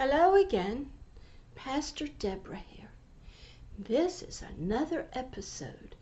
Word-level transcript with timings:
Hello 0.00 0.36
again, 0.36 0.92
Pastor 1.56 2.06
Deborah 2.06 2.62
here. 2.68 2.90
This 3.76 4.22
is 4.22 4.44
another 4.56 5.08
episode 5.12 5.96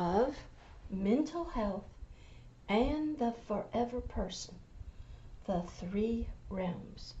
of 0.00 0.36
Mental 0.90 1.44
Health 1.44 1.84
and 2.68 3.16
the 3.20 3.32
Forever 3.46 4.00
Person, 4.00 4.56
the 5.46 5.62
three 5.62 6.26
realms. 6.50 7.14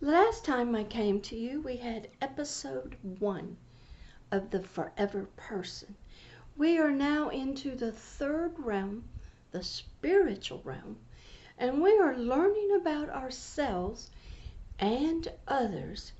Last 0.00 0.46
time 0.46 0.74
I 0.74 0.84
came 0.84 1.20
to 1.20 1.36
you, 1.36 1.60
we 1.60 1.76
had 1.76 2.08
episode 2.22 2.96
one 3.02 3.58
of 4.30 4.48
the 4.48 4.62
Forever 4.62 5.28
Person. 5.36 5.94
We 6.56 6.78
are 6.78 6.90
now 6.90 7.28
into 7.28 7.74
the 7.74 7.92
third 7.92 8.58
realm, 8.58 9.04
the 9.50 9.62
spiritual 9.62 10.62
realm, 10.64 10.96
and 11.58 11.82
we 11.82 11.98
are 11.98 12.16
learning 12.16 12.78
about 12.80 13.10
ourselves 13.10 14.10
and 14.78 15.28
others 15.46 16.12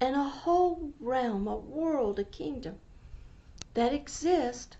and 0.00 0.16
a 0.16 0.24
whole 0.24 0.92
realm, 0.98 1.46
a 1.46 1.56
world, 1.56 2.18
a 2.18 2.24
kingdom 2.24 2.78
that 3.74 3.94
exists, 3.94 4.76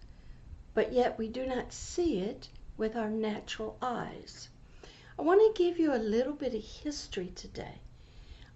but 0.75 0.93
yet 0.93 1.17
we 1.17 1.29
do 1.29 1.47
not 1.47 1.73
see 1.73 2.19
it 2.19 2.49
with 2.77 2.97
our 2.97 3.09
natural 3.09 3.79
eyes. 3.81 4.49
I 5.19 5.23
want 5.23 5.41
to 5.41 5.63
give 5.63 5.79
you 5.79 5.95
a 5.95 5.97
little 5.97 6.33
bit 6.33 6.55
of 6.55 6.65
history 6.65 7.29
today 7.37 7.81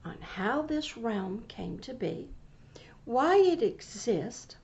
on 0.04 0.16
how 0.20 0.62
this 0.62 0.96
realm 0.96 1.45
came 1.46 1.79
to 1.80 1.95
be, 1.95 2.30
why 3.04 3.37
it 3.37 3.62
exists, 3.62 4.56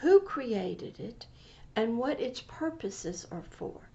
who 0.00 0.20
created 0.20 1.00
it, 1.00 1.26
and 1.74 1.98
what 1.98 2.20
its 2.20 2.40
purposes 2.40 3.26
are 3.30 3.42
for, 3.42 3.90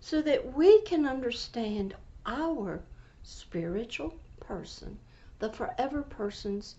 so 0.00 0.22
that 0.22 0.54
we 0.54 0.80
can 0.82 1.06
understand 1.06 1.94
our 2.24 2.82
spiritual 3.22 4.14
person, 4.42 4.98
the 5.38 5.52
forever 5.52 6.02
person's 6.02 6.76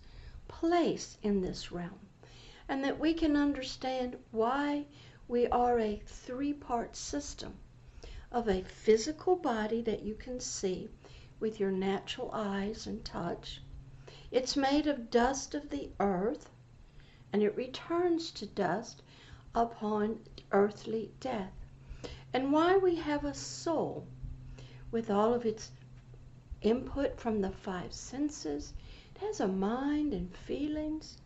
place 0.48 1.18
in 1.22 1.40
this 1.40 1.72
realm, 1.72 1.98
and 2.68 2.84
that 2.84 2.98
we 2.98 3.14
can 3.14 3.36
understand 3.36 4.16
why 4.30 4.86
we 5.26 5.46
are 5.48 5.78
a 5.78 6.02
three 6.06 6.52
part 6.52 6.94
system 6.94 7.54
of 8.30 8.48
a 8.48 8.62
physical 8.62 9.36
body 9.36 9.80
that 9.80 10.02
you 10.02 10.14
can 10.14 10.38
see 10.40 10.88
with 11.40 11.58
your 11.58 11.70
natural 11.70 12.30
eyes 12.32 12.86
and 12.86 13.04
touch. 13.04 13.62
It's 14.30 14.56
made 14.56 14.86
of 14.86 15.10
dust 15.10 15.54
of 15.54 15.70
the 15.70 15.90
earth, 16.00 16.50
and 17.32 17.42
it 17.42 17.56
returns 17.56 18.30
to 18.32 18.46
dust 18.46 19.02
upon 19.54 20.20
earthly 20.50 21.12
death. 21.20 21.52
And 22.32 22.52
why 22.52 22.76
we 22.76 22.96
have 22.96 23.24
a 23.24 23.34
soul 23.34 24.06
with 24.90 25.10
all 25.10 25.32
of 25.32 25.46
its 25.46 25.70
input 26.64 27.20
from 27.20 27.40
the 27.40 27.50
five 27.50 27.92
senses. 27.92 28.72
It 29.14 29.20
has 29.20 29.38
a 29.38 29.46
mind 29.46 30.12
and 30.12 30.34
feelings, 30.34 31.18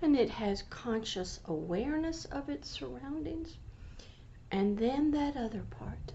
and 0.00 0.14
it 0.14 0.30
has 0.30 0.62
conscious 0.62 1.40
awareness 1.46 2.26
of 2.26 2.48
its 2.48 2.68
surroundings. 2.68 3.56
And 4.52 4.78
then 4.78 5.10
that 5.12 5.36
other 5.36 5.64
part, 5.70 6.12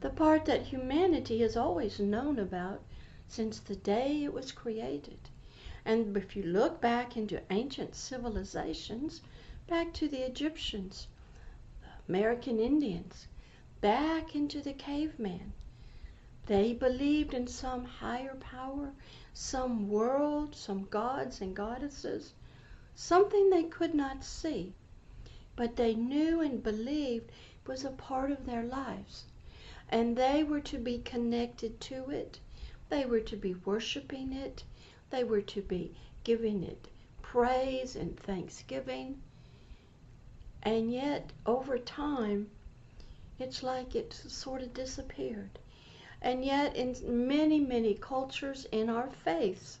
the 0.00 0.08
part 0.08 0.44
that 0.46 0.62
humanity 0.62 1.40
has 1.40 1.56
always 1.56 2.00
known 2.00 2.38
about 2.38 2.80
since 3.28 3.58
the 3.58 3.76
day 3.76 4.24
it 4.24 4.32
was 4.32 4.52
created. 4.52 5.18
And 5.84 6.16
if 6.16 6.36
you 6.36 6.42
look 6.42 6.80
back 6.80 7.16
into 7.16 7.42
ancient 7.50 7.94
civilizations, 7.94 9.20
back 9.66 9.92
to 9.94 10.08
the 10.08 10.24
Egyptians, 10.24 11.08
the 11.82 11.88
American 12.08 12.60
Indians, 12.60 13.26
back 13.80 14.34
into 14.34 14.60
the 14.60 14.72
caveman, 14.72 15.52
they 16.46 16.72
believed 16.72 17.34
in 17.34 17.46
some 17.46 17.84
higher 17.84 18.34
power, 18.36 18.92
some 19.34 19.88
world, 19.88 20.54
some 20.54 20.84
gods 20.86 21.40
and 21.40 21.54
goddesses, 21.54 22.32
something 22.94 23.50
they 23.50 23.64
could 23.64 23.94
not 23.94 24.24
see, 24.24 24.72
but 25.54 25.76
they 25.76 25.94
knew 25.94 26.40
and 26.40 26.62
believed 26.62 27.30
was 27.66 27.84
a 27.84 27.90
part 27.90 28.30
of 28.30 28.46
their 28.46 28.64
lives. 28.64 29.26
And 29.90 30.16
they 30.16 30.42
were 30.42 30.60
to 30.62 30.78
be 30.78 30.98
connected 30.98 31.80
to 31.82 32.10
it, 32.10 32.40
they 32.88 33.04
were 33.04 33.20
to 33.20 33.36
be 33.36 33.54
worshiping 33.54 34.32
it, 34.32 34.64
they 35.10 35.24
were 35.24 35.42
to 35.42 35.62
be 35.62 35.94
giving 36.24 36.62
it 36.62 36.88
praise 37.22 37.94
and 37.96 38.18
thanksgiving. 38.18 39.20
And 40.62 40.92
yet, 40.92 41.32
over 41.46 41.78
time, 41.78 42.50
it's 43.38 43.62
like 43.62 43.94
it 43.94 44.12
sort 44.12 44.62
of 44.62 44.74
disappeared. 44.74 45.58
And 46.22 46.44
yet, 46.44 46.76
in 46.76 46.94
many, 47.26 47.60
many 47.60 47.94
cultures, 47.94 48.66
in 48.70 48.90
our 48.90 49.08
faiths, 49.08 49.78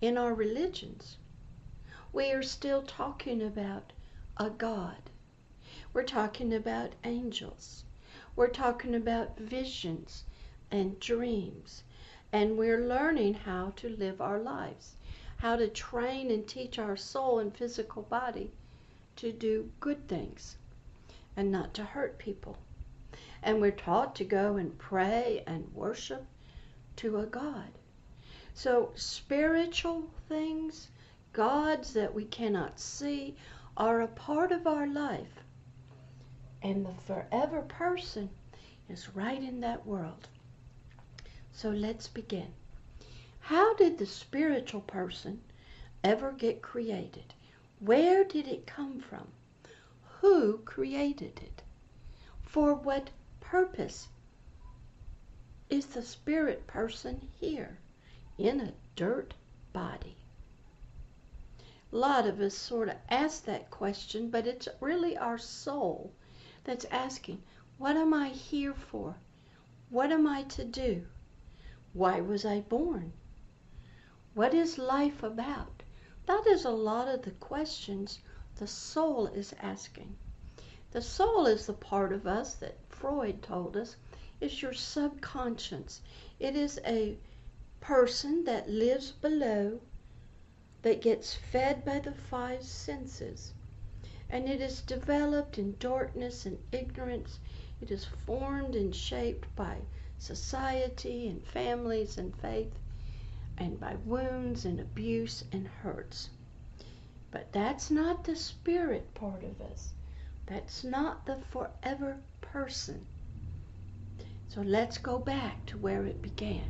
in 0.00 0.16
our 0.16 0.32
religions, 0.32 1.16
we 2.12 2.30
are 2.30 2.44
still 2.44 2.82
talking 2.82 3.42
about 3.42 3.92
a 4.36 4.50
God. 4.50 5.10
We're 5.92 6.04
talking 6.04 6.54
about 6.54 6.94
angels. 7.02 7.82
We're 8.36 8.50
talking 8.50 8.94
about 8.94 9.36
visions 9.36 10.22
and 10.70 11.00
dreams. 11.00 11.82
And 12.32 12.56
we're 12.56 12.86
learning 12.86 13.34
how 13.34 13.70
to 13.76 13.88
live 13.88 14.20
our 14.20 14.38
lives, 14.38 14.94
how 15.38 15.56
to 15.56 15.66
train 15.66 16.30
and 16.30 16.46
teach 16.46 16.78
our 16.78 16.96
soul 16.96 17.40
and 17.40 17.52
physical 17.52 18.02
body 18.02 18.52
to 19.16 19.32
do 19.32 19.72
good 19.80 20.06
things 20.06 20.56
and 21.36 21.50
not 21.50 21.74
to 21.74 21.84
hurt 21.84 22.18
people 22.18 22.58
and 23.42 23.60
we're 23.60 23.70
taught 23.70 24.14
to 24.16 24.24
go 24.24 24.56
and 24.56 24.78
pray 24.78 25.42
and 25.46 25.72
worship 25.74 26.26
to 26.96 27.18
a 27.18 27.26
God. 27.26 27.70
So, 28.54 28.90
spiritual 28.96 30.10
things, 30.28 30.88
gods 31.32 31.92
that 31.92 32.12
we 32.12 32.24
cannot 32.24 32.80
see, 32.80 33.36
are 33.76 34.00
a 34.00 34.08
part 34.08 34.50
of 34.50 34.66
our 34.66 34.86
life. 34.86 35.44
And 36.62 36.84
the 36.84 36.94
forever 37.06 37.62
person 37.62 38.30
is 38.88 39.14
right 39.14 39.42
in 39.42 39.60
that 39.60 39.86
world. 39.86 40.26
So, 41.52 41.70
let's 41.70 42.08
begin. 42.08 42.52
How 43.38 43.74
did 43.76 43.98
the 43.98 44.06
spiritual 44.06 44.80
person 44.80 45.40
ever 46.02 46.32
get 46.32 46.60
created? 46.60 47.34
Where 47.78 48.24
did 48.24 48.48
it 48.48 48.66
come 48.66 49.00
from? 49.00 49.28
Who 50.20 50.58
created 50.58 51.40
it? 51.40 51.62
For 52.42 52.74
what 52.74 53.10
purpose 53.50 54.08
is 55.70 55.86
the 55.86 56.02
spirit 56.02 56.66
person 56.66 57.30
here 57.40 57.78
in 58.36 58.60
a 58.60 58.74
dirt 58.94 59.32
body? 59.72 60.18
A 61.90 61.96
lot 61.96 62.26
of 62.26 62.40
us 62.40 62.54
sort 62.54 62.90
of 62.90 62.96
ask 63.08 63.46
that 63.46 63.70
question, 63.70 64.28
but 64.28 64.46
it's 64.46 64.68
really 64.80 65.16
our 65.16 65.38
soul 65.38 66.12
that's 66.64 66.84
asking, 66.90 67.42
What 67.78 67.96
am 67.96 68.12
I 68.12 68.28
here 68.28 68.74
for? 68.74 69.16
What 69.88 70.12
am 70.12 70.26
I 70.26 70.42
to 70.42 70.64
do? 70.66 71.06
Why 71.94 72.20
was 72.20 72.44
I 72.44 72.60
born? 72.60 73.14
What 74.34 74.52
is 74.52 74.76
life 74.76 75.22
about? 75.22 75.82
That 76.26 76.46
is 76.46 76.66
a 76.66 76.70
lot 76.70 77.08
of 77.08 77.22
the 77.22 77.30
questions 77.30 78.18
the 78.56 78.66
soul 78.66 79.26
is 79.28 79.54
asking. 79.58 80.18
The 80.90 81.00
soul 81.00 81.46
is 81.46 81.64
the 81.64 81.72
part 81.72 82.12
of 82.12 82.26
us 82.26 82.52
that 82.56 82.76
Freud 83.00 83.42
told 83.42 83.76
us, 83.76 83.94
is 84.40 84.60
your 84.60 84.72
subconscious. 84.72 86.02
It 86.40 86.56
is 86.56 86.80
a 86.84 87.16
person 87.80 88.44
that 88.44 88.68
lives 88.68 89.12
below, 89.12 89.80
that 90.82 91.00
gets 91.00 91.34
fed 91.34 91.84
by 91.84 92.00
the 92.00 92.12
five 92.12 92.64
senses. 92.64 93.52
And 94.28 94.48
it 94.48 94.60
is 94.60 94.80
developed 94.80 95.58
in 95.58 95.76
darkness 95.78 96.44
and 96.44 96.58
ignorance. 96.72 97.38
It 97.80 97.90
is 97.92 98.04
formed 98.04 98.74
and 98.74 98.94
shaped 98.94 99.54
by 99.54 99.78
society 100.18 101.28
and 101.28 101.44
families 101.46 102.18
and 102.18 102.34
faith, 102.36 102.78
and 103.56 103.78
by 103.78 103.94
wounds 104.04 104.64
and 104.64 104.80
abuse 104.80 105.44
and 105.52 105.68
hurts. 105.68 106.30
But 107.30 107.52
that's 107.52 107.90
not 107.90 108.24
the 108.24 108.34
spirit 108.34 109.14
part 109.14 109.44
of 109.44 109.60
us. 109.60 109.92
That's 110.46 110.82
not 110.82 111.26
the 111.26 111.36
forever 111.36 112.18
person. 112.52 113.06
So 114.48 114.62
let's 114.62 114.98
go 114.98 115.18
back 115.18 115.66
to 115.66 115.78
where 115.78 116.04
it 116.06 116.22
began. 116.22 116.64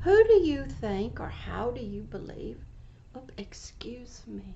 Who 0.00 0.24
do 0.24 0.34
you 0.46 0.64
think 0.64 1.20
or 1.20 1.28
how 1.28 1.70
do 1.72 1.80
you 1.80 2.02
believe? 2.02 2.58
Oh, 3.14 3.26
excuse 3.36 4.22
me. 4.26 4.54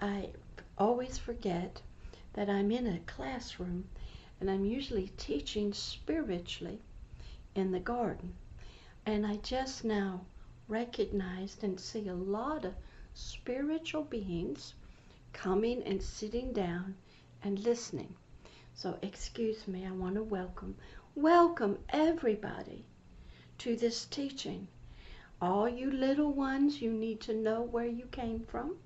I 0.00 0.30
always 0.76 1.16
forget 1.18 1.80
that 2.32 2.50
I'm 2.50 2.70
in 2.70 2.86
a 2.86 2.98
classroom 3.00 3.88
and 4.40 4.50
I'm 4.50 4.64
usually 4.64 5.08
teaching 5.16 5.72
spiritually 5.72 6.80
in 7.54 7.70
the 7.70 7.80
garden. 7.80 8.34
And 9.06 9.26
I 9.26 9.36
just 9.36 9.84
now 9.84 10.20
recognized 10.68 11.64
and 11.64 11.78
see 11.78 12.08
a 12.08 12.14
lot 12.14 12.64
of 12.64 12.74
spiritual 13.14 14.04
beings 14.04 14.74
coming 15.32 15.82
and 15.84 16.02
sitting 16.02 16.52
down 16.52 16.94
and 17.42 17.58
listening. 17.60 18.14
So, 18.80 18.96
excuse 19.02 19.66
me, 19.66 19.84
I 19.84 19.90
want 19.90 20.14
to 20.14 20.22
welcome, 20.22 20.76
welcome 21.16 21.80
everybody 21.88 22.84
to 23.58 23.74
this 23.74 24.04
teaching. 24.04 24.68
All 25.42 25.68
you 25.68 25.90
little 25.90 26.32
ones, 26.32 26.80
you 26.80 26.92
need 26.92 27.20
to 27.22 27.34
know 27.34 27.60
where 27.60 27.88
you 27.88 28.06
came 28.06 28.44
from, 28.44 28.76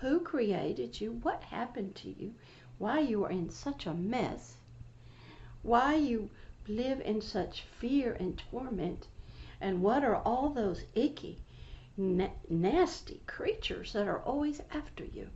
who 0.00 0.20
created 0.20 1.02
you, 1.02 1.12
what 1.12 1.42
happened 1.42 1.94
to 1.96 2.08
you, 2.08 2.36
why 2.78 3.00
you 3.00 3.22
are 3.22 3.30
in 3.30 3.50
such 3.50 3.84
a 3.84 3.92
mess, 3.92 4.56
why 5.60 5.96
you 5.96 6.30
live 6.66 7.02
in 7.02 7.20
such 7.20 7.60
fear 7.60 8.14
and 8.14 8.42
torment, 8.50 9.08
and 9.60 9.82
what 9.82 10.02
are 10.04 10.16
all 10.16 10.48
those 10.48 10.84
icky, 10.94 11.36
na- 11.98 12.30
nasty 12.48 13.20
creatures 13.26 13.92
that 13.92 14.08
are 14.08 14.22
always 14.22 14.62
after 14.72 15.04
you. 15.04 15.28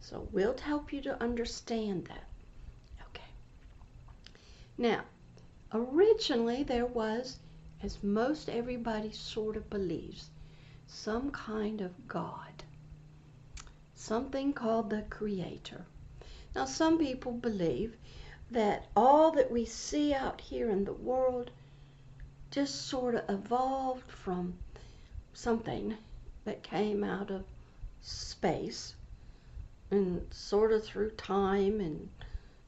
So 0.00 0.28
we'll 0.32 0.56
help 0.56 0.94
you 0.94 1.02
to 1.02 1.22
understand 1.22 2.06
that. 2.06 2.24
Now, 4.82 5.04
originally 5.72 6.64
there 6.64 6.86
was, 6.86 7.38
as 7.84 8.02
most 8.02 8.48
everybody 8.48 9.12
sort 9.12 9.56
of 9.56 9.70
believes, 9.70 10.28
some 10.88 11.30
kind 11.30 11.80
of 11.80 12.08
God, 12.08 12.64
something 13.94 14.52
called 14.52 14.90
the 14.90 15.02
Creator. 15.02 15.86
Now, 16.56 16.64
some 16.64 16.98
people 16.98 17.30
believe 17.30 17.96
that 18.50 18.88
all 18.96 19.30
that 19.30 19.52
we 19.52 19.66
see 19.66 20.12
out 20.12 20.40
here 20.40 20.68
in 20.68 20.84
the 20.84 20.92
world 20.92 21.52
just 22.50 22.88
sort 22.88 23.14
of 23.14 23.30
evolved 23.30 24.10
from 24.10 24.58
something 25.32 25.96
that 26.44 26.64
came 26.64 27.04
out 27.04 27.30
of 27.30 27.44
space 28.00 28.96
and 29.92 30.26
sort 30.34 30.72
of 30.72 30.84
through 30.84 31.12
time 31.12 31.80
and 31.80 32.08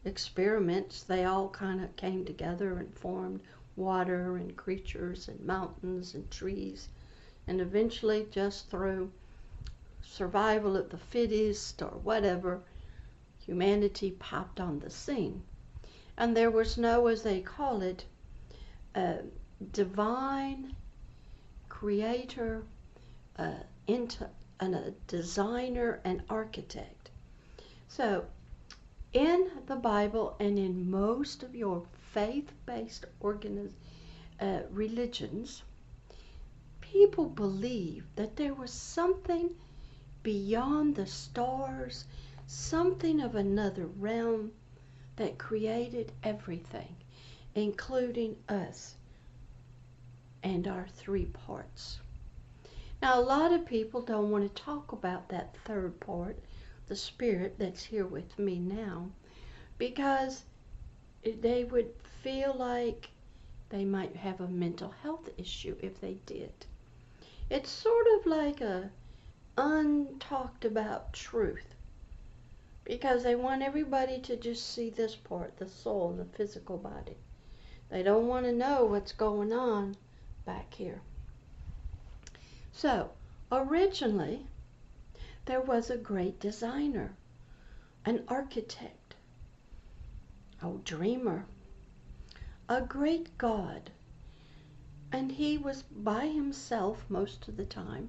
experiments 0.04 1.02
they 1.02 1.24
all 1.24 1.48
kind 1.48 1.82
of 1.82 1.96
came 1.96 2.24
together 2.24 2.78
and 2.78 2.94
formed 2.94 3.40
water 3.76 4.36
and 4.36 4.56
creatures 4.56 5.28
and 5.28 5.40
mountains 5.40 6.14
and 6.14 6.30
trees. 6.30 6.88
And 7.46 7.60
eventually 7.60 8.26
just 8.30 8.70
through 8.70 9.10
survival 10.02 10.76
of 10.76 10.90
the 10.90 10.98
fittest 10.98 11.82
or 11.82 11.98
whatever 12.02 12.62
humanity 13.44 14.12
popped 14.12 14.60
on 14.60 14.78
the 14.78 14.90
scene. 14.90 15.42
And 16.16 16.36
there 16.36 16.50
was 16.50 16.78
no 16.78 17.06
as 17.08 17.22
they 17.22 17.40
call 17.40 17.82
it 17.82 18.04
uh, 18.94 19.16
divine 19.72 20.74
creator 21.68 22.62
uh, 23.38 23.54
into 23.86 24.28
and 24.60 24.74
a 24.74 24.92
designer 25.08 26.00
and 26.04 26.22
architect. 26.30 27.10
So 27.88 28.24
in 29.14 29.50
the 29.66 29.76
bible 29.76 30.36
and 30.40 30.58
in 30.58 30.90
most 30.90 31.42
of 31.42 31.54
your 31.54 31.82
faith-based 32.12 33.06
organiz- 33.22 33.72
uh, 34.40 34.60
religions 34.70 35.62
people 36.82 37.26
believe 37.26 38.04
that 38.16 38.36
there 38.36 38.54
was 38.54 38.70
something 38.72 39.50
beyond 40.22 40.94
the 40.94 41.06
stars 41.06 42.04
something 42.46 43.20
of 43.22 43.34
another 43.34 43.86
realm 43.86 44.52
that 45.16 45.38
created 45.38 46.12
everything 46.22 46.94
including 47.54 48.36
us 48.48 48.96
and 50.42 50.68
our 50.68 50.86
three 50.96 51.26
parts. 51.26 52.00
Now, 53.00 53.18
a 53.18 53.22
lot 53.22 53.52
of 53.52 53.66
people 53.66 54.02
don't 54.02 54.30
want 54.30 54.54
to 54.54 54.62
talk 54.62 54.92
about 54.92 55.28
that 55.30 55.56
third 55.64 55.98
part, 56.00 56.38
the 56.86 56.96
spirit 56.96 57.56
that's 57.58 57.84
here 57.84 58.06
with 58.06 58.38
me 58.38 58.58
now, 58.58 59.08
because 59.78 60.44
they 61.24 61.64
would 61.64 61.90
feel 62.22 62.54
like 62.54 63.08
they 63.70 63.84
might 63.84 64.14
have 64.16 64.40
a 64.40 64.48
mental 64.48 64.94
health 65.02 65.28
issue 65.38 65.76
if 65.80 66.00
they 66.00 66.18
did. 66.26 66.52
It's 67.50 67.70
sort 67.70 68.06
of 68.18 68.26
like 68.26 68.60
a 68.60 68.90
untalked 69.56 70.64
about 70.64 71.12
truth 71.12 71.74
because 72.84 73.22
they 73.22 73.34
want 73.34 73.62
everybody 73.62 74.18
to 74.20 74.36
just 74.36 74.74
see 74.74 74.90
this 74.90 75.14
part, 75.16 75.56
the 75.56 75.68
soul, 75.68 76.12
the 76.12 76.24
physical 76.36 76.76
body. 76.76 77.16
They 77.90 78.02
don't 78.02 78.26
want 78.26 78.44
to 78.46 78.52
know 78.52 78.84
what's 78.84 79.12
going 79.12 79.52
on 79.52 79.96
back 80.44 80.74
here. 80.74 81.00
So, 82.72 83.10
originally, 83.50 84.46
there 85.46 85.60
was 85.60 85.90
a 85.90 85.96
great 85.98 86.40
designer, 86.40 87.14
an 88.06 88.24
architect, 88.28 89.14
a 90.62 90.70
dreamer, 90.84 91.44
a 92.68 92.80
great 92.80 93.36
God. 93.36 93.90
And 95.12 95.30
he 95.30 95.58
was 95.58 95.82
by 95.82 96.26
himself 96.28 97.04
most 97.08 97.46
of 97.46 97.58
the 97.58 97.66
time, 97.66 98.08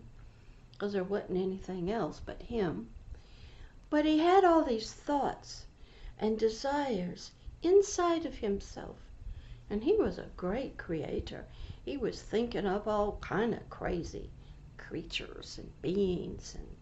because 0.72 0.94
there 0.94 1.04
wasn't 1.04 1.38
anything 1.38 1.92
else 1.92 2.22
but 2.26 2.42
him. 2.42 2.90
But 3.90 4.06
he 4.06 4.20
had 4.20 4.46
all 4.46 4.64
these 4.64 4.94
thoughts 4.94 5.66
and 6.18 6.40
desires 6.40 7.32
inside 7.62 8.26
of 8.26 8.36
himself. 8.36 8.98
And 9.70 9.84
he 9.84 9.96
was 9.96 10.18
a 10.18 10.30
great 10.38 10.78
creator. 10.78 11.46
He 11.84 11.98
was 11.98 12.22
thinking 12.22 12.66
of 12.66 12.88
all 12.88 13.18
kind 13.20 13.54
of 13.54 13.70
crazy 13.70 14.30
creatures 14.78 15.58
and 15.58 15.82
beings 15.82 16.56
and 16.58 16.75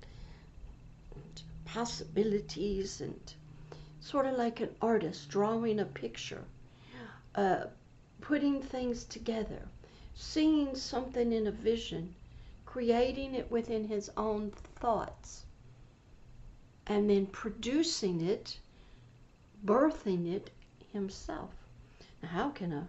possibilities 1.73 3.01
and 3.01 3.33
sort 3.99 4.27
of 4.27 4.37
like 4.37 4.59
an 4.59 4.69
artist 4.79 5.27
drawing 5.27 5.79
a 5.79 5.85
picture, 5.85 6.43
uh, 7.33 7.63
putting 8.21 8.61
things 8.61 9.05
together, 9.05 9.67
seeing 10.13 10.75
something 10.75 11.33
in 11.33 11.47
a 11.47 11.51
vision, 11.51 12.13
creating 12.63 13.33
it 13.33 13.49
within 13.49 13.87
his 13.87 14.11
own 14.17 14.51
thoughts, 14.75 15.45
and 16.85 17.09
then 17.09 17.25
producing 17.25 18.21
it, 18.21 18.59
birthing 19.65 20.31
it 20.31 20.51
himself. 20.91 21.55
Now, 22.21 22.29
how 22.29 22.49
can 22.51 22.71
a 22.71 22.87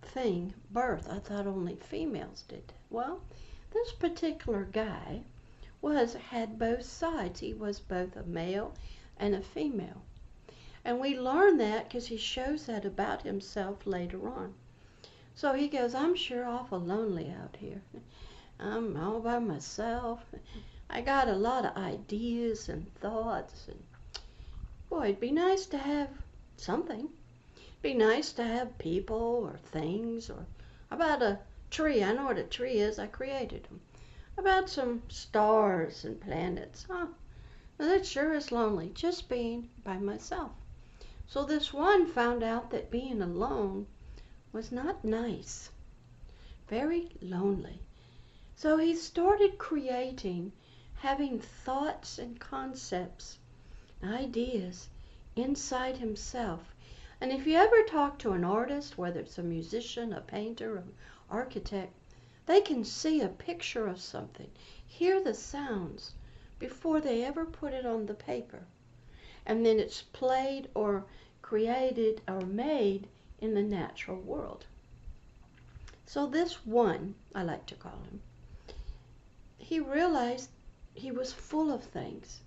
thing 0.00 0.54
birth? 0.70 1.10
I 1.10 1.18
thought 1.18 1.46
only 1.46 1.76
females 1.76 2.44
did. 2.48 2.72
Well, 2.88 3.20
this 3.70 3.92
particular 3.92 4.64
guy 4.64 5.24
was 5.82 6.14
had 6.14 6.58
both 6.58 6.84
sides. 6.84 7.40
He 7.40 7.52
was 7.52 7.80
both 7.80 8.16
a 8.16 8.22
male 8.22 8.74
and 9.18 9.34
a 9.34 9.42
female. 9.42 10.02
And 10.84 10.98
we 10.98 11.18
learn 11.18 11.58
that 11.58 11.88
because 11.88 12.06
he 12.06 12.16
shows 12.16 12.66
that 12.66 12.84
about 12.84 13.22
himself 13.22 13.86
later 13.86 14.28
on. 14.28 14.54
So 15.34 15.52
he 15.52 15.68
goes, 15.68 15.94
I'm 15.94 16.14
sure 16.14 16.46
awful 16.46 16.78
lonely 16.78 17.30
out 17.30 17.56
here. 17.58 17.82
I'm 18.58 18.96
all 18.96 19.20
by 19.20 19.38
myself. 19.38 20.24
I 20.88 21.00
got 21.00 21.28
a 21.28 21.34
lot 21.34 21.64
of 21.64 21.76
ideas 21.76 22.68
and 22.68 22.94
thoughts 22.94 23.66
and 23.68 23.82
boy, 24.88 25.04
it'd 25.04 25.20
be 25.20 25.32
nice 25.32 25.66
to 25.66 25.78
have 25.78 26.10
something. 26.58 27.08
Be 27.80 27.94
nice 27.94 28.30
to 28.34 28.44
have 28.44 28.76
people 28.78 29.50
or 29.50 29.56
things 29.56 30.28
or 30.28 30.46
about 30.90 31.22
a 31.22 31.38
tree. 31.70 32.04
I 32.04 32.12
know 32.12 32.26
what 32.26 32.38
a 32.38 32.44
tree 32.44 32.78
is. 32.78 32.98
I 32.98 33.06
created 33.06 33.64
them. 33.64 33.80
About 34.38 34.68
some 34.68 35.02
stars 35.08 36.04
and 36.04 36.20
planets. 36.20 36.86
Huh? 36.90 37.08
That 37.78 38.06
sure 38.06 38.32
is 38.32 38.50
lonely, 38.50 38.90
just 38.90 39.28
being 39.28 39.70
by 39.84 39.98
myself. 39.98 40.52
So 41.26 41.44
this 41.44 41.72
one 41.72 42.06
found 42.06 42.42
out 42.42 42.70
that 42.70 42.90
being 42.90 43.20
alone 43.20 43.86
was 44.52 44.72
not 44.72 45.04
nice. 45.04 45.70
Very 46.68 47.10
lonely. 47.20 47.80
So 48.56 48.76
he 48.78 48.94
started 48.94 49.58
creating, 49.58 50.52
having 50.94 51.38
thoughts 51.38 52.18
and 52.18 52.40
concepts, 52.40 53.38
ideas 54.02 54.88
inside 55.36 55.98
himself 55.98 56.72
and 57.22 57.30
if 57.30 57.46
you 57.46 57.54
ever 57.54 57.84
talk 57.84 58.18
to 58.18 58.32
an 58.32 58.42
artist, 58.42 58.98
whether 58.98 59.20
it's 59.20 59.38
a 59.38 59.44
musician, 59.44 60.12
a 60.12 60.20
painter, 60.20 60.78
an 60.78 60.92
architect, 61.30 61.92
they 62.46 62.60
can 62.60 62.84
see 62.84 63.20
a 63.20 63.28
picture 63.28 63.86
of 63.86 64.00
something, 64.00 64.50
hear 64.86 65.22
the 65.22 65.34
sounds 65.34 66.12
before 66.58 67.00
they 67.00 67.24
ever 67.24 67.44
put 67.44 67.72
it 67.72 67.86
on 67.86 68.06
the 68.06 68.14
paper. 68.14 68.64
And 69.46 69.64
then 69.64 69.78
it's 69.78 70.02
played 70.02 70.68
or 70.74 71.04
created 71.40 72.20
or 72.28 72.40
made 72.40 73.08
in 73.40 73.54
the 73.54 73.62
natural 73.62 74.18
world. 74.20 74.66
So 76.06 76.26
this 76.26 76.66
one, 76.66 77.14
I 77.34 77.42
like 77.42 77.66
to 77.66 77.74
call 77.74 77.98
him, 78.10 78.20
he 79.58 79.80
realized 79.80 80.50
he 80.94 81.10
was 81.10 81.32
full 81.32 81.72
of 81.72 81.82
things. 81.82 82.40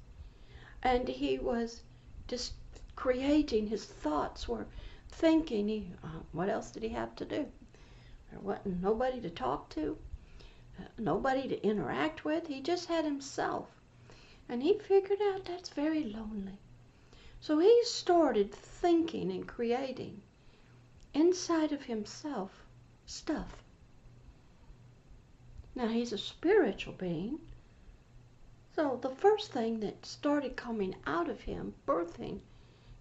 And 0.83 1.07
he 1.07 1.39
was 1.39 1.81
just 2.27 2.53
creating, 2.95 3.67
his 3.67 3.85
thoughts 3.85 4.47
were 4.47 4.67
thinking. 5.09 5.67
He, 5.67 5.91
uh, 6.03 6.19
what 6.31 6.49
else 6.49 6.69
did 6.69 6.83
he 6.83 6.89
have 6.89 7.15
to 7.15 7.25
do? 7.25 7.47
There 8.35 8.43
wasn't 8.43 8.81
nobody 8.81 9.21
to 9.21 9.29
talk 9.29 9.69
to, 9.69 9.97
nobody 10.97 11.47
to 11.47 11.65
interact 11.65 12.25
with. 12.25 12.47
He 12.47 12.59
just 12.59 12.89
had 12.89 13.05
himself. 13.05 13.69
And 14.49 14.61
he 14.61 14.77
figured 14.77 15.21
out 15.21 15.45
that's 15.45 15.69
very 15.69 16.03
lonely. 16.03 16.59
So 17.39 17.59
he 17.59 17.85
started 17.85 18.51
thinking 18.51 19.31
and 19.31 19.47
creating 19.47 20.21
inside 21.13 21.71
of 21.71 21.83
himself 21.83 22.65
stuff. 23.05 23.63
Now, 25.73 25.87
he's 25.87 26.11
a 26.11 26.17
spiritual 26.17 26.95
being. 26.95 27.39
So, 28.75 28.99
the 29.01 29.15
first 29.15 29.53
thing 29.53 29.79
that 29.79 30.05
started 30.05 30.57
coming 30.57 30.93
out 31.07 31.29
of 31.29 31.39
him, 31.39 31.73
birthing, 31.87 32.41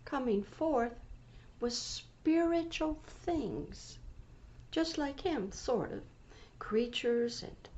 coming 0.05 0.45
forth, 0.45 0.95
was 1.59 1.77
spiritual 1.77 3.01
things. 3.05 3.99
Just 4.75 4.99
like 4.99 5.21
him, 5.21 5.53
sort 5.53 5.93
of. 5.93 6.03
Creatures 6.59 7.45
and 7.45 7.69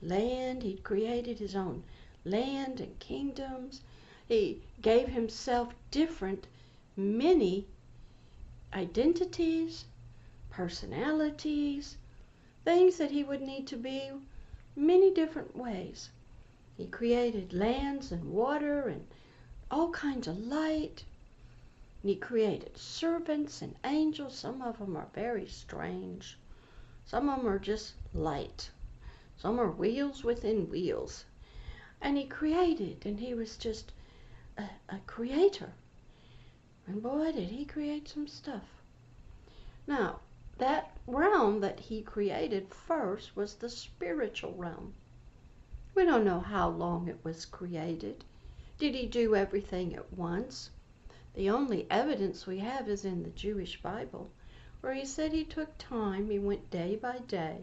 land. 0.00 0.62
He'd 0.62 0.82
created 0.82 1.38
his 1.38 1.54
own 1.54 1.82
land 2.24 2.80
and 2.80 2.98
kingdoms. 2.98 3.82
He 4.26 4.62
gave 4.80 5.08
himself 5.08 5.74
different, 5.90 6.46
many 6.96 7.66
identities, 8.72 9.84
personalities, 10.48 11.98
things 12.64 12.96
that 12.96 13.10
he 13.10 13.22
would 13.22 13.42
need 13.42 13.66
to 13.66 13.76
be 13.76 14.10
many 14.74 15.12
different 15.12 15.54
ways. 15.54 16.08
He 16.78 16.86
created 16.86 17.52
lands 17.52 18.10
and 18.10 18.32
water 18.32 18.88
and 18.88 19.06
all 19.70 19.90
kinds 19.90 20.26
of 20.26 20.38
light. 20.38 21.04
He 22.02 22.16
created 22.16 22.78
serpents 22.78 23.60
and 23.60 23.76
angels. 23.84 24.34
Some 24.34 24.62
of 24.62 24.78
them 24.78 24.96
are 24.96 25.08
very 25.12 25.46
strange. 25.46 26.38
Some 27.06 27.28
of 27.28 27.38
them 27.38 27.48
are 27.48 27.60
just 27.60 27.94
light. 28.12 28.70
Some 29.36 29.60
are 29.60 29.70
wheels 29.70 30.24
within 30.24 30.68
wheels. 30.68 31.24
And 32.00 32.16
he 32.16 32.26
created, 32.26 33.06
and 33.06 33.20
he 33.20 33.32
was 33.32 33.56
just 33.56 33.92
a, 34.58 34.64
a 34.88 34.98
creator. 35.06 35.72
And 36.86 37.00
boy, 37.02 37.32
did 37.32 37.50
he 37.50 37.64
create 37.64 38.08
some 38.08 38.26
stuff. 38.26 38.82
Now, 39.86 40.20
that 40.58 40.96
realm 41.06 41.60
that 41.60 41.78
he 41.78 42.02
created 42.02 42.74
first 42.74 43.36
was 43.36 43.54
the 43.54 43.70
spiritual 43.70 44.54
realm. 44.54 44.94
We 45.94 46.04
don't 46.04 46.24
know 46.24 46.40
how 46.40 46.68
long 46.70 47.06
it 47.06 47.22
was 47.22 47.46
created. 47.46 48.24
Did 48.78 48.96
he 48.96 49.06
do 49.06 49.36
everything 49.36 49.94
at 49.94 50.12
once? 50.12 50.70
The 51.34 51.50
only 51.50 51.86
evidence 51.88 52.46
we 52.46 52.58
have 52.58 52.88
is 52.88 53.04
in 53.04 53.22
the 53.22 53.30
Jewish 53.30 53.80
Bible, 53.80 54.32
where 54.80 54.94
he 54.94 55.04
said 55.04 55.32
he 55.32 55.44
took 55.44 55.76
time, 55.78 56.28
he 56.30 56.38
went 56.38 56.70
day 56.70 56.96
by 56.96 57.18
day, 57.20 57.62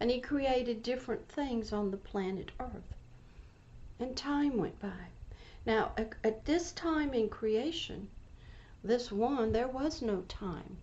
and 0.00 0.10
he 0.10 0.20
created 0.20 0.82
different 0.82 1.28
things 1.28 1.72
on 1.72 1.90
the 1.90 1.96
planet 1.96 2.50
Earth. 2.58 2.94
And 4.00 4.16
time 4.16 4.56
went 4.56 4.80
by. 4.80 5.08
Now, 5.66 5.92
at 6.24 6.44
this 6.44 6.72
time 6.72 7.12
in 7.12 7.28
creation, 7.28 8.08
this 8.82 9.12
one, 9.12 9.52
there 9.52 9.68
was 9.68 10.00
no 10.00 10.22
time. 10.22 10.78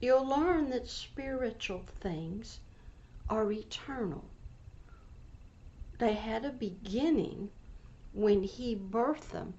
You'll 0.00 0.24
learn 0.26 0.70
that 0.70 0.88
spiritual 0.88 1.84
things 2.00 2.60
are 3.28 3.50
eternal. 3.50 4.24
They 5.98 6.14
had 6.14 6.44
a 6.44 6.50
beginning 6.52 7.50
when 8.12 8.42
he 8.42 8.76
birthed 8.76 9.30
them 9.30 9.54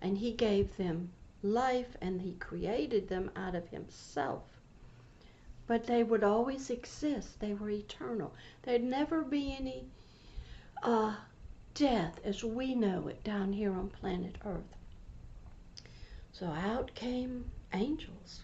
and 0.00 0.18
he 0.18 0.32
gave 0.32 0.76
them 0.76 1.12
life 1.42 1.96
and 2.00 2.20
he 2.20 2.32
created 2.34 3.08
them 3.08 3.30
out 3.34 3.54
of 3.54 3.68
himself. 3.68 4.42
But 5.66 5.86
they 5.86 6.02
would 6.02 6.22
always 6.22 6.70
exist. 6.70 7.40
They 7.40 7.54
were 7.54 7.70
eternal. 7.70 8.34
There'd 8.62 8.82
never 8.82 9.22
be 9.22 9.56
any 9.58 9.86
uh, 10.82 11.16
death 11.74 12.20
as 12.24 12.44
we 12.44 12.74
know 12.74 13.08
it 13.08 13.24
down 13.24 13.52
here 13.52 13.72
on 13.72 13.88
planet 13.88 14.36
Earth. 14.44 14.76
So 16.32 16.46
out 16.46 16.94
came 16.94 17.50
angels 17.72 18.42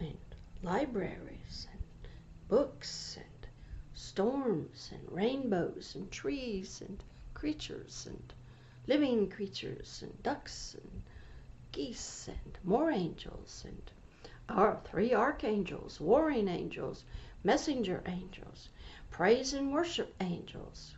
and 0.00 0.18
libraries 0.62 1.68
and 1.72 1.82
books 2.48 3.16
and 3.16 3.46
storms 3.94 4.90
and 4.92 5.12
rainbows 5.12 5.94
and 5.94 6.10
trees 6.10 6.80
and 6.80 7.02
creatures 7.34 8.06
and 8.08 8.32
living 8.86 9.28
creatures 9.28 10.00
and 10.02 10.22
ducks 10.22 10.74
and 10.74 11.02
geese 11.72 12.28
and 12.28 12.58
more 12.62 12.90
angels 12.90 13.64
and 13.66 13.90
our 14.48 14.78
three 14.84 15.14
archangels, 15.14 15.98
warring 15.98 16.46
angels, 16.46 17.04
messenger 17.42 18.02
angels, 18.04 18.68
praise 19.10 19.54
and 19.54 19.72
worship 19.72 20.14
angels. 20.20 20.94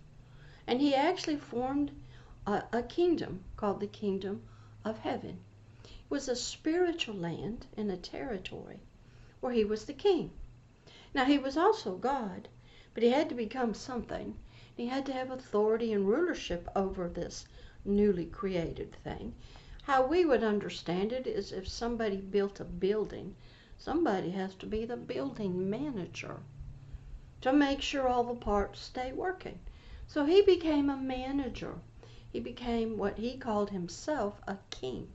And 0.66 0.80
he 0.80 0.92
actually 0.92 1.36
formed 1.36 1.92
a, 2.46 2.64
a 2.72 2.82
kingdom 2.82 3.44
called 3.56 3.78
the 3.78 3.86
kingdom 3.86 4.42
of 4.84 4.98
heaven. 4.98 5.38
It 5.84 5.90
was 6.10 6.28
a 6.28 6.34
spiritual 6.34 7.14
land 7.14 7.66
and 7.76 7.90
a 7.90 7.96
territory 7.96 8.80
where 9.40 9.52
he 9.52 9.64
was 9.64 9.84
the 9.84 9.92
king. 9.92 10.32
Now 11.14 11.24
he 11.24 11.38
was 11.38 11.56
also 11.56 11.96
God, 11.96 12.48
but 12.94 13.02
he 13.02 13.10
had 13.10 13.28
to 13.28 13.34
become 13.34 13.74
something. 13.74 14.36
He 14.76 14.86
had 14.86 15.06
to 15.06 15.12
have 15.12 15.30
authority 15.30 15.92
and 15.92 16.08
rulership 16.08 16.68
over 16.74 17.08
this 17.08 17.46
newly 17.84 18.26
created 18.26 18.96
thing. 19.04 19.34
How 19.84 20.06
we 20.06 20.24
would 20.24 20.42
understand 20.42 21.12
it 21.12 21.26
is 21.26 21.52
if 21.52 21.68
somebody 21.68 22.16
built 22.16 22.58
a 22.58 22.64
building, 22.64 23.36
somebody 23.76 24.30
has 24.30 24.54
to 24.54 24.66
be 24.66 24.86
the 24.86 24.96
building 24.96 25.68
manager 25.68 26.40
to 27.42 27.52
make 27.52 27.82
sure 27.82 28.08
all 28.08 28.24
the 28.24 28.34
parts 28.34 28.80
stay 28.80 29.12
working. 29.12 29.58
So 30.06 30.24
he 30.24 30.40
became 30.40 30.88
a 30.88 30.96
manager. 30.96 31.74
He 32.32 32.40
became 32.40 32.96
what 32.96 33.18
he 33.18 33.36
called 33.36 33.68
himself 33.68 34.40
a 34.48 34.56
king. 34.70 35.08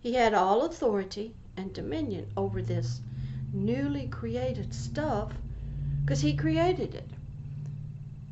He 0.00 0.14
had 0.14 0.34
all 0.34 0.64
authority 0.64 1.36
and 1.56 1.72
dominion 1.72 2.32
over 2.36 2.60
this 2.60 3.00
newly 3.52 4.08
created 4.08 4.74
stuff 4.74 5.32
because 6.02 6.22
he 6.22 6.34
created 6.34 6.96
it. 6.96 7.10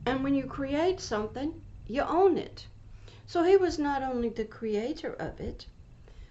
And 0.04 0.25
when 0.25 0.35
you 0.35 0.47
create 0.47 0.99
something, 0.99 1.62
you 1.87 2.02
own 2.02 2.38
it. 2.38 2.66
So 3.31 3.43
he 3.43 3.59
was 3.59 3.79
not 3.79 4.03
only 4.03 4.31
the 4.31 4.47
creator 4.47 5.13
of 5.13 5.39
it, 5.39 5.67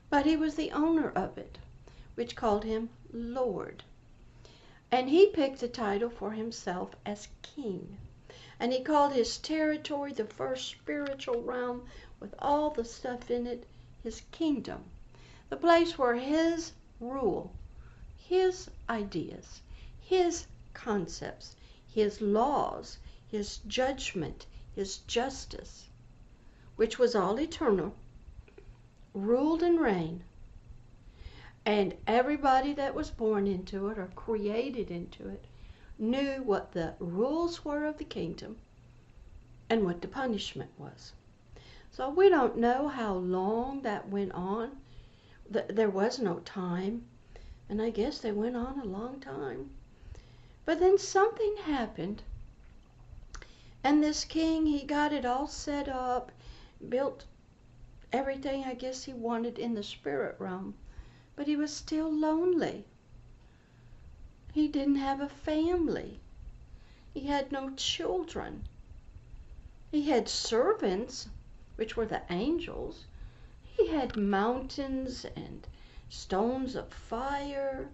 but 0.09 0.25
he 0.25 0.35
was 0.35 0.55
the 0.55 0.71
owner 0.71 1.11
of 1.11 1.37
it, 1.37 1.59
which 2.15 2.35
called 2.35 2.63
him 2.63 2.89
Lord. 3.13 3.83
And 4.89 5.07
he 5.07 5.27
picked 5.27 5.59
the 5.59 5.67
title 5.67 6.09
for 6.09 6.31
himself 6.31 6.95
as 7.05 7.27
king. 7.43 7.99
And 8.59 8.73
he 8.73 8.81
called 8.81 9.13
his 9.13 9.37
territory, 9.37 10.11
the 10.11 10.25
first 10.25 10.69
spiritual 10.71 11.43
realm 11.43 11.85
with 12.19 12.33
all 12.39 12.71
the 12.71 12.83
stuff 12.83 13.29
in 13.29 13.45
it, 13.45 13.67
his 14.01 14.21
kingdom. 14.31 14.85
The 15.49 15.57
place 15.57 15.99
where 15.99 16.15
his 16.15 16.71
rule, 16.99 17.51
his 18.17 18.71
ideas, 18.89 19.61
his 20.01 20.47
concepts, 20.73 21.55
his 21.87 22.21
laws, 22.21 22.97
his 23.27 23.59
judgment, 23.67 24.47
his 24.73 24.97
justice, 25.05 25.86
which 26.77 26.97
was 26.97 27.13
all 27.15 27.39
eternal, 27.39 27.93
ruled 29.13 29.61
and 29.61 29.79
reigned. 29.79 30.23
And 31.65 31.95
everybody 32.07 32.71
that 32.73 32.95
was 32.95 33.11
born 33.11 33.45
into 33.45 33.89
it 33.89 33.97
or 33.97 34.09
created 34.15 34.89
into 34.89 35.27
it 35.27 35.43
knew 35.99 36.41
what 36.43 36.71
the 36.71 36.93
rules 36.99 37.65
were 37.65 37.85
of 37.85 37.97
the 37.97 38.05
kingdom 38.05 38.55
and 39.69 39.83
what 39.83 40.01
the 40.01 40.07
punishment 40.07 40.69
was. 40.77 41.11
So 41.91 42.09
we 42.09 42.29
don't 42.29 42.57
know 42.57 42.87
how 42.87 43.15
long 43.15 43.81
that 43.81 44.07
went 44.07 44.31
on. 44.31 44.77
There 45.49 45.89
was 45.89 46.19
no 46.19 46.39
time, 46.45 47.05
and 47.67 47.81
I 47.81 47.89
guess 47.89 48.19
they 48.19 48.31
went 48.31 48.55
on 48.55 48.79
a 48.79 48.85
long 48.85 49.19
time. 49.19 49.71
But 50.63 50.79
then 50.79 50.97
something 50.97 51.55
happened, 51.63 52.21
and 53.83 54.03
this 54.03 54.23
king, 54.25 54.67
he 54.67 54.83
got 54.83 55.11
it 55.11 55.25
all 55.25 55.47
set 55.47 55.89
up 55.89 56.31
built 56.89 57.25
everything 58.13 58.63
I 58.63 58.75
guess 58.75 59.03
he 59.05 59.13
wanted 59.13 59.57
in 59.57 59.73
the 59.73 59.81
spirit 59.81 60.35
realm, 60.39 60.75
but 61.35 61.47
he 61.47 61.55
was 61.55 61.73
still 61.73 62.11
lonely. 62.11 62.85
He 64.53 64.67
didn't 64.67 64.97
have 64.97 65.19
a 65.19 65.27
family. 65.27 66.19
He 67.13 67.21
had 67.21 67.51
no 67.51 67.71
children. 67.71 68.63
He 69.91 70.03
had 70.09 70.29
servants, 70.29 71.29
which 71.77 71.97
were 71.97 72.05
the 72.05 72.21
angels. 72.29 73.05
He 73.63 73.87
had 73.87 74.15
mountains 74.15 75.25
and 75.35 75.67
stones 76.09 76.75
of 76.75 76.93
fire. 76.93 77.89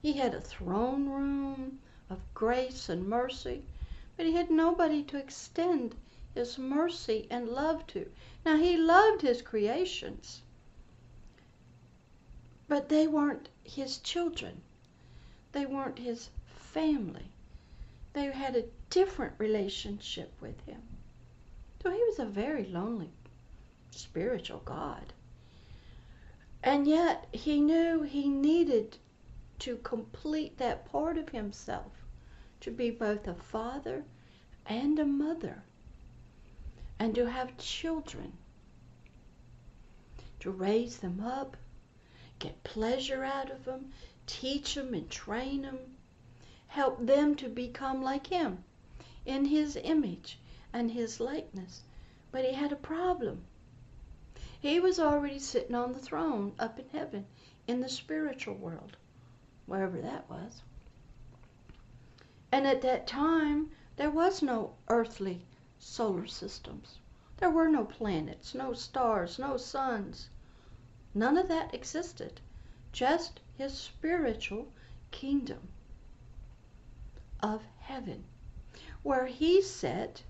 He 0.00 0.14
had 0.14 0.32
a 0.34 0.40
throne 0.40 1.08
room 1.08 1.80
of 2.08 2.20
grace 2.32 2.88
and 2.88 3.06
mercy, 3.08 3.62
but 4.16 4.24
he 4.26 4.32
had 4.32 4.50
nobody 4.50 5.02
to 5.04 5.18
extend 5.18 5.94
his 6.36 6.58
mercy 6.58 7.26
and 7.30 7.48
love 7.48 7.86
to. 7.86 8.10
Now, 8.44 8.56
he 8.56 8.76
loved 8.76 9.22
his 9.22 9.42
creations, 9.42 10.42
but 12.68 12.88
they 12.88 13.06
weren't 13.06 13.48
his 13.64 13.98
children, 13.98 14.60
they 15.52 15.66
weren't 15.66 15.98
his 15.98 16.30
family. 16.44 17.30
They 18.12 18.26
had 18.26 18.54
a 18.54 18.64
different 18.90 19.34
relationship 19.38 20.32
with 20.40 20.60
him. 20.66 20.82
So 21.82 21.90
he 21.90 22.02
was 22.04 22.18
a 22.18 22.26
very 22.26 22.64
lonely 22.64 23.10
spiritual 23.90 24.60
God. 24.64 25.12
And 26.62 26.86
yet 26.86 27.26
he 27.32 27.60
knew 27.60 28.02
he 28.02 28.28
needed 28.28 28.98
to 29.60 29.76
complete 29.78 30.58
that 30.58 30.84
part 30.84 31.16
of 31.16 31.28
himself 31.30 31.92
to 32.60 32.70
be 32.70 32.90
both 32.90 33.26
a 33.26 33.34
father 33.34 34.04
and 34.66 34.98
a 34.98 35.04
mother 35.04 35.62
and 36.98 37.14
to 37.14 37.28
have 37.30 37.58
children, 37.58 38.32
to 40.40 40.50
raise 40.50 40.98
them 40.98 41.20
up, 41.20 41.56
get 42.38 42.62
pleasure 42.64 43.24
out 43.24 43.50
of 43.50 43.64
them, 43.64 43.92
teach 44.26 44.74
them 44.74 44.94
and 44.94 45.10
train 45.10 45.62
them, 45.62 45.78
help 46.68 47.04
them 47.04 47.34
to 47.34 47.48
become 47.48 48.02
like 48.02 48.26
Him 48.26 48.64
in 49.24 49.44
His 49.44 49.76
image 49.76 50.38
and 50.72 50.90
His 50.90 51.20
likeness. 51.20 51.82
But 52.30 52.44
He 52.44 52.52
had 52.54 52.72
a 52.72 52.76
problem. 52.76 53.44
He 54.60 54.80
was 54.80 54.98
already 54.98 55.38
sitting 55.38 55.74
on 55.74 55.92
the 55.92 55.98
throne 55.98 56.54
up 56.58 56.78
in 56.78 56.88
heaven 56.88 57.26
in 57.66 57.80
the 57.80 57.88
spiritual 57.88 58.54
world, 58.54 58.96
wherever 59.66 60.00
that 60.00 60.28
was. 60.30 60.62
And 62.50 62.66
at 62.66 62.82
that 62.82 63.06
time, 63.06 63.70
there 63.96 64.10
was 64.10 64.42
no 64.42 64.74
earthly 64.88 65.46
solar 65.78 66.26
systems. 66.26 66.98
There 67.38 67.50
were 67.50 67.68
no 67.68 67.84
planets, 67.84 68.54
no 68.54 68.72
stars, 68.72 69.38
no 69.38 69.56
suns. 69.56 70.30
None 71.14 71.36
of 71.36 71.48
that 71.48 71.74
existed. 71.74 72.40
Just 72.92 73.40
his 73.56 73.76
spiritual 73.76 74.68
kingdom 75.10 75.68
of 77.40 77.62
heaven, 77.80 78.24
where 79.02 79.26
he 79.26 79.60
sat 79.60 80.22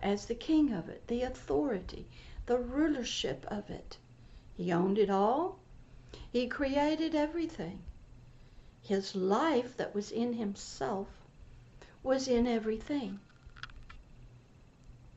as 0.00 0.26
the 0.26 0.34
king 0.34 0.72
of 0.72 0.88
it, 0.88 1.06
the 1.08 1.22
authority, 1.22 2.06
the 2.46 2.58
rulership 2.58 3.44
of 3.48 3.68
it. 3.68 3.98
He 4.56 4.72
owned 4.72 4.98
it 4.98 5.10
all. 5.10 5.58
He 6.30 6.46
created 6.46 7.14
everything. 7.14 7.82
His 8.80 9.14
life 9.14 9.76
that 9.76 9.94
was 9.94 10.10
in 10.10 10.34
himself 10.34 11.08
was 12.02 12.28
in 12.28 12.46
everything. 12.46 13.20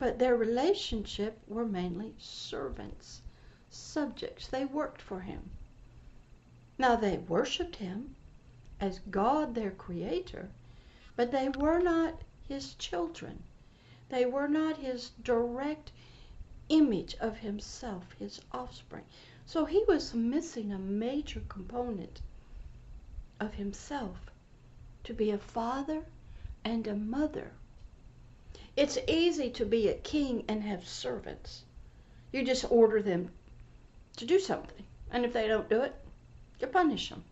But 0.04 0.18
their 0.18 0.36
relationship 0.36 1.38
were 1.46 1.64
mainly 1.64 2.16
servants, 2.18 3.22
subjects. 3.70 4.48
They 4.48 4.64
worked 4.64 5.00
for 5.00 5.20
him. 5.20 5.50
Now 6.76 6.96
they 6.96 7.18
worshiped 7.18 7.76
him 7.76 8.16
as 8.80 8.98
God, 8.98 9.54
their 9.54 9.70
creator, 9.70 10.50
but 11.14 11.30
they 11.30 11.50
were 11.50 11.78
not 11.78 12.20
his 12.48 12.74
children. 12.74 13.44
They 14.08 14.26
were 14.26 14.48
not 14.48 14.78
his 14.78 15.10
direct 15.22 15.92
image 16.68 17.14
of 17.20 17.38
himself, 17.38 18.10
his 18.18 18.40
offspring. 18.50 19.04
So 19.46 19.66
he 19.66 19.84
was 19.86 20.14
missing 20.14 20.72
a 20.72 20.80
major 20.80 21.44
component 21.48 22.22
of 23.38 23.54
himself 23.54 24.32
to 25.04 25.14
be 25.14 25.30
a 25.30 25.38
father 25.38 26.04
and 26.64 26.88
a 26.88 26.96
mother 26.96 27.52
it's 28.76 28.98
easy 29.06 29.50
to 29.50 29.66
be 29.66 29.88
a 29.88 29.94
king 29.94 30.44
and 30.48 30.62
have 30.62 30.86
servants. 30.88 31.64
You 32.32 32.44
just 32.44 32.70
order 32.70 33.02
them 33.02 33.30
to 34.16 34.24
do 34.24 34.38
something. 34.38 34.84
And 35.10 35.24
if 35.24 35.32
they 35.32 35.46
don't 35.46 35.68
do 35.68 35.82
it, 35.82 35.94
you 36.60 36.66
punish 36.66 37.10
them. 37.10 37.24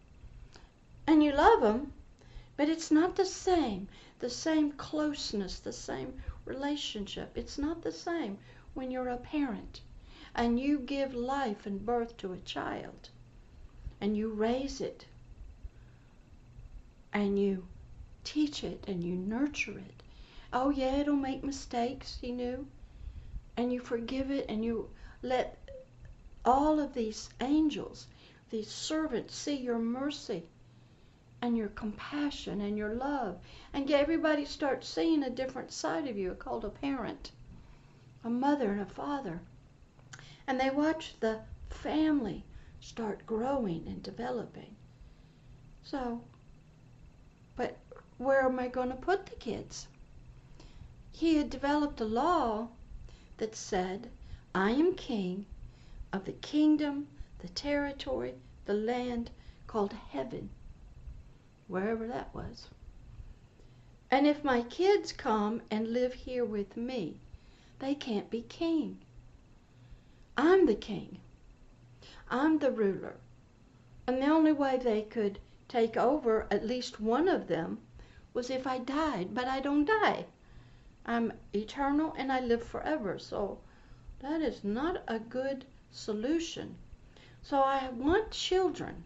And 1.07 1.23
you 1.23 1.33
love 1.33 1.63
them, 1.63 1.93
but 2.57 2.69
it's 2.69 2.91
not 2.91 3.17
the 3.17 3.25
same. 3.25 3.89
The 4.19 4.31
same 4.31 4.73
closeness, 4.73 5.61
the 5.61 5.73
same 5.73 6.21
relationship. 6.45 7.39
It's 7.39 7.57
not 7.57 7.83
the 7.83 7.93
same 7.93 8.39
when 8.75 8.91
you're 8.91 9.09
a 9.09 9.17
parent 9.17 9.81
and 10.35 10.61
you 10.61 10.79
give 10.79 11.15
life 11.15 11.67
and 11.67 11.85
birth 11.85 12.17
to 12.19 12.33
a 12.33 12.39
child 12.39 13.09
and 14.01 14.17
you 14.17 14.31
raise 14.31 14.81
it 14.81 15.05
and 17.13 17.39
you 17.39 17.67
teach 18.23 18.63
it 18.63 18.85
and 18.87 19.03
you 19.03 19.15
nurture 19.15 19.79
it 19.79 20.00
Oh, 20.52 20.71
yeah, 20.71 20.97
it'll 20.97 21.14
make 21.14 21.45
mistakes, 21.45 22.19
he 22.21 22.33
knew. 22.33 22.66
And 23.57 23.73
you 23.73 23.80
forgive 23.80 24.30
it 24.30 24.47
and 24.49 24.65
you 24.65 24.91
let 25.23 25.58
all 26.45 26.80
of 26.80 26.95
these 26.95 27.28
angels, 27.41 28.06
these 28.50 28.71
servants, 28.71 29.34
see 29.34 29.56
your 29.56 29.78
mercy 29.78 30.45
and 31.43 31.56
your 31.56 31.69
compassion 31.69 32.60
and 32.60 32.76
your 32.76 32.95
love. 32.95 33.39
And 33.73 33.91
everybody 33.91 34.45
starts 34.45 34.89
seeing 34.89 35.23
a 35.23 35.30
different 35.30 35.73
side 35.73 36.08
of 36.08 36.19
you 36.19 36.34
called 36.34 36.65
a 36.65 36.71
parent, 36.71 37.30
a 38.25 38.30
mother 38.30 38.73
and 38.73 38.80
a 38.80 38.86
father. 38.86 39.41
And 40.47 40.58
they 40.58 40.71
watch 40.71 41.15
the 41.21 41.41
family 41.69 42.45
start 42.80 43.25
growing 43.26 43.86
and 43.86 44.02
developing. 44.02 44.75
So, 45.82 46.23
but 47.56 47.76
where 48.19 48.43
am 48.43 48.58
I 48.58 48.69
going 48.69 48.89
to 48.89 48.97
put 48.97 49.26
the 49.26 49.36
kids? 49.36 49.86
He 51.21 51.37
had 51.37 51.50
developed 51.50 52.00
a 52.00 52.04
law 52.06 52.67
that 53.37 53.54
said, 53.54 54.09
I 54.54 54.71
am 54.71 54.95
king 54.95 55.45
of 56.15 56.25
the 56.25 56.33
kingdom, 56.33 57.09
the 57.41 57.49
territory, 57.49 58.37
the 58.65 58.73
land 58.73 59.30
called 59.67 59.93
heaven, 59.93 60.49
wherever 61.69 62.06
that 62.06 62.35
was. 62.35 62.69
And 64.11 64.26
if 64.26 64.43
my 64.43 64.63
kids 64.63 65.13
come 65.13 65.61
and 65.71 65.93
live 65.93 66.15
here 66.15 66.43
with 66.43 66.75
me, 66.75 67.21
they 67.80 67.95
can't 67.95 68.30
be 68.30 68.41
king. 68.41 68.97
I'm 70.39 70.65
the 70.65 70.75
king. 70.75 71.21
I'm 72.30 72.61
the 72.61 72.73
ruler. 72.73 73.17
And 74.06 74.23
the 74.23 74.28
only 74.28 74.52
way 74.52 74.78
they 74.78 75.02
could 75.02 75.39
take 75.69 75.99
over 75.99 76.47
at 76.50 76.67
least 76.67 76.99
one 76.99 77.28
of 77.28 77.47
them 77.47 77.76
was 78.33 78.49
if 78.49 78.67
I 78.67 78.78
died, 78.78 79.35
but 79.35 79.45
I 79.45 79.61
don't 79.61 79.85
die. 79.85 80.25
I'm 81.06 81.32
eternal 81.54 82.15
and 82.19 82.30
I 82.30 82.41
live 82.41 82.63
forever. 82.63 83.19
So 83.19 83.58
that 84.21 84.43
is 84.43 84.63
not 84.63 85.02
a 85.08 85.19
good 85.19 85.65
solution. 85.91 86.76
So 87.43 87.60
I 87.60 87.89
want 87.89 88.30
children. 88.30 89.04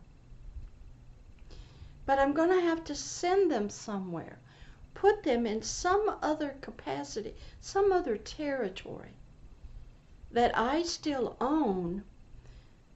But 2.04 2.18
I'm 2.18 2.32
going 2.32 2.50
to 2.50 2.60
have 2.60 2.84
to 2.84 2.94
send 2.94 3.50
them 3.50 3.70
somewhere. 3.70 4.38
Put 4.92 5.22
them 5.22 5.46
in 5.46 5.62
some 5.62 6.16
other 6.20 6.56
capacity, 6.60 7.34
some 7.60 7.92
other 7.92 8.16
territory 8.16 9.14
that 10.30 10.56
I 10.58 10.82
still 10.82 11.36
own 11.40 12.02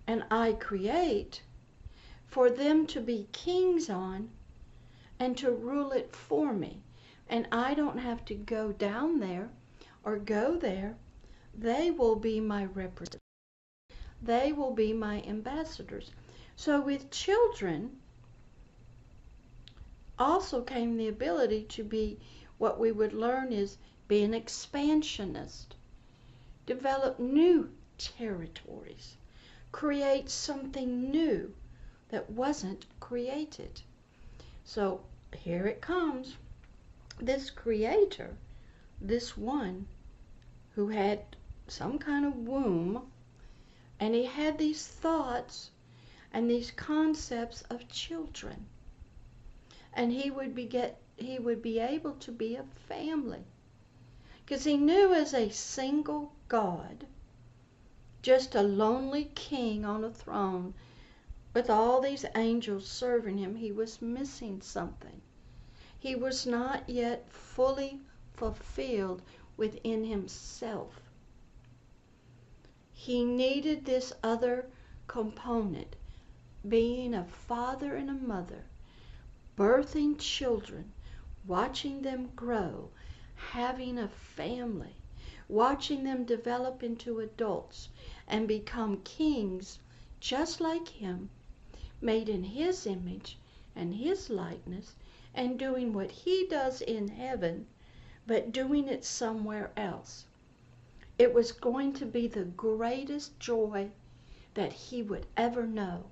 and 0.07 0.25
I 0.31 0.55
create 0.55 1.43
for 2.27 2.51
them 2.51 2.87
to 2.89 3.01
be 3.01 3.29
kings 3.31 3.89
on 3.89 4.31
and 5.21 5.37
to 5.39 5.51
rule 5.53 5.93
it 5.93 6.15
for 6.15 6.53
me 6.53 6.83
and 7.29 7.47
I 7.53 7.75
don't 7.75 7.99
have 7.99 8.25
to 8.27 8.35
go 8.35 8.73
down 8.73 9.21
there 9.21 9.51
or 10.03 10.19
go 10.19 10.57
there. 10.57 10.97
They 11.55 11.91
will 11.91 12.17
be 12.17 12.41
my 12.41 12.65
representatives. 12.65 13.23
They 14.23 14.53
will 14.53 14.73
be 14.73 14.93
my 14.93 15.23
ambassadors. 15.23 16.11
So 16.57 16.81
with 16.81 17.11
children 17.11 17.99
also 20.19 20.63
came 20.63 20.97
the 20.97 21.09
ability 21.09 21.65
to 21.65 21.85
be 21.85 22.19
what 22.57 22.81
we 22.81 22.91
would 22.91 23.13
learn 23.13 23.53
is 23.53 23.79
be 24.09 24.25
an 24.25 24.35
expansionist, 24.35 25.77
develop 26.67 27.21
new 27.21 27.71
territories, 27.99 29.17
create 29.71 30.31
something 30.31 31.11
new 31.11 31.55
that 32.09 32.31
wasn't 32.31 32.87
created. 33.01 33.83
So 34.65 35.03
here 35.37 35.67
it 35.67 35.81
comes 35.81 36.37
this 37.21 37.51
creator, 37.51 38.37
this 39.01 39.37
one 39.37 39.89
who 40.75 40.89
had 40.89 41.21
some 41.67 41.99
kind 41.99 42.25
of 42.25 42.37
womb, 42.37 43.11
and 43.99 44.15
he 44.15 44.25
had 44.25 44.57
these 44.57 44.87
thoughts 44.87 45.71
and 46.33 46.49
these 46.49 46.71
concepts 46.71 47.63
of 47.63 47.89
children. 47.89 48.67
And 49.93 50.13
he 50.13 50.31
would 50.31 50.55
be 50.55 50.65
get 50.65 51.01
he 51.17 51.41
would 51.41 51.61
be 51.61 51.81
able 51.81 52.13
to 52.15 52.31
be 52.31 52.55
a 52.55 52.63
family. 52.63 53.45
Because 54.45 54.63
he 54.63 54.77
knew 54.77 55.13
as 55.13 55.35
a 55.35 55.51
single 55.51 56.33
God, 56.47 57.07
just 58.23 58.55
a 58.55 58.63
lonely 58.63 59.25
king 59.35 59.85
on 59.85 60.05
a 60.05 60.11
throne 60.11 60.75
with 61.53 61.69
all 61.69 62.01
these 62.01 62.25
angels 62.37 62.87
serving 62.87 63.39
him, 63.39 63.57
he 63.57 63.73
was 63.73 64.01
missing 64.01 64.61
something 64.63 65.21
he 66.01 66.15
was 66.15 66.47
not 66.47 66.89
yet 66.89 67.29
fully 67.29 68.01
fulfilled 68.35 69.21
within 69.57 70.05
himself. 70.05 71.01
He 72.93 73.25
needed 73.25 73.85
this 73.85 74.13
other 74.23 74.71
component, 75.09 75.97
being 76.69 77.15
a 77.15 77.25
father 77.25 77.97
and 77.97 78.09
a 78.09 78.15
mother, 78.15 78.65
birthing 79.57 80.19
children, 80.19 80.93
watching 81.45 82.03
them 82.03 82.31
grow, 82.37 82.91
having 83.35 83.99
a 83.99 84.07
family, 84.09 84.95
watching 85.49 86.05
them 86.05 86.25
develop 86.25 86.85
into 86.85 87.19
adults 87.19 87.89
and 88.29 88.47
become 88.47 89.01
kings 89.03 89.81
just 90.21 90.61
like 90.61 90.87
him, 90.87 91.29
made 92.01 92.29
in 92.29 92.45
his 92.45 92.87
image 92.87 93.37
and 93.75 93.95
his 93.97 94.31
likeness 94.31 94.95
and 95.35 95.59
doing 95.59 95.93
what 95.93 96.11
he 96.11 96.47
does 96.47 96.81
in 96.81 97.09
heaven, 97.09 97.67
but 98.27 98.53
doing 98.53 98.89
it 98.89 99.05
somewhere 99.05 99.71
else. 99.77 100.25
It 101.19 101.35
was 101.35 101.53
going 101.53 101.93
to 101.95 102.07
be 102.07 102.29
the 102.29 102.45
greatest 102.45 103.39
joy 103.41 103.91
that 104.55 104.73
he 104.73 105.03
would 105.03 105.27
ever 105.37 105.67
know 105.67 106.05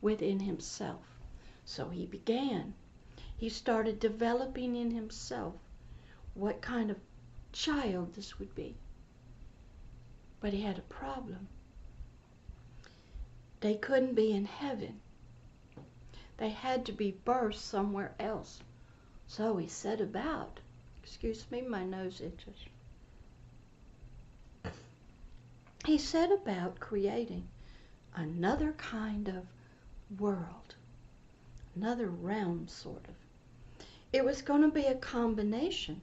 within 0.00 0.40
himself. 0.40 1.18
So 1.64 1.88
he 1.88 2.06
began. 2.06 2.74
He 3.36 3.48
started 3.48 4.00
developing 4.00 4.76
in 4.76 4.90
himself 4.90 5.54
what 6.34 6.60
kind 6.60 6.90
of 6.90 6.98
child 7.52 8.14
this 8.14 8.38
would 8.38 8.54
be. 8.54 8.76
But 10.40 10.52
he 10.52 10.62
had 10.62 10.78
a 10.78 10.82
problem. 10.82 11.48
They 13.60 13.74
couldn't 13.74 14.14
be 14.14 14.32
in 14.32 14.46
heaven. 14.46 15.00
They 16.40 16.48
had 16.48 16.86
to 16.86 16.92
be 16.92 17.18
birthed 17.26 17.56
somewhere 17.56 18.14
else. 18.18 18.62
So 19.26 19.58
he 19.58 19.68
set 19.68 20.00
about. 20.00 20.60
Excuse 21.02 21.44
me, 21.50 21.60
my 21.60 21.84
nose 21.84 22.22
itches. 22.22 22.64
He 25.84 25.98
set 25.98 26.32
about 26.32 26.80
creating 26.80 27.46
another 28.14 28.72
kind 28.72 29.28
of 29.28 29.48
world, 30.18 30.76
another 31.76 32.08
realm, 32.08 32.68
sort 32.68 33.06
of. 33.06 33.86
It 34.10 34.24
was 34.24 34.40
going 34.40 34.62
to 34.62 34.70
be 34.70 34.86
a 34.86 34.94
combination 34.94 36.00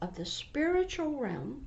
of 0.00 0.14
the 0.16 0.24
spiritual 0.24 1.18
realm 1.18 1.66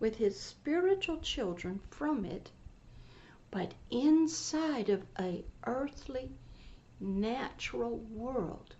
with 0.00 0.16
his 0.16 0.40
spiritual 0.40 1.20
children 1.20 1.78
from 1.90 2.24
it, 2.24 2.50
but 3.52 3.74
inside 3.88 4.88
of 4.88 5.06
a 5.16 5.44
earthly, 5.64 6.32
natural 7.00 7.98
world. 7.98 8.74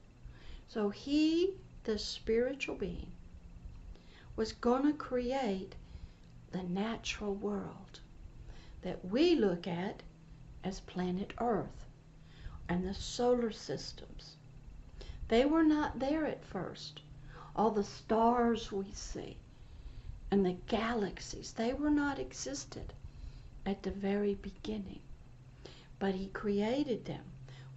So 0.69 0.91
he, 0.91 1.55
the 1.85 1.99
spiritual 1.99 2.75
being, 2.75 3.13
was 4.37 4.53
going 4.53 4.85
to 4.85 4.93
create 4.93 5.75
the 6.53 6.63
natural 6.63 7.35
world 7.35 8.01
that 8.83 9.05
we 9.05 9.35
look 9.35 9.67
at 9.67 10.03
as 10.65 10.81
planet 10.81 11.33
Earth 11.39 11.87
and 12.69 12.87
the 12.87 12.95
solar 12.95 13.51
systems. 13.51 14.37
They 15.29 15.45
were 15.45 15.65
not 15.65 15.99
there 15.99 16.27
at 16.27 16.45
first. 16.45 17.01
All 17.57 17.71
the 17.71 17.85
stars 17.85 18.71
we 18.71 18.93
see 18.93 19.37
and 20.31 20.45
the 20.45 20.57
galaxies, 20.67 21.53
they 21.53 21.73
were 21.73 21.91
not 21.91 22.19
existed 22.19 22.93
at 23.67 23.83
the 23.83 23.91
very 23.91 24.35
beginning. 24.35 25.01
But 25.99 26.15
he 26.15 26.29
created 26.29 27.05
them. 27.05 27.25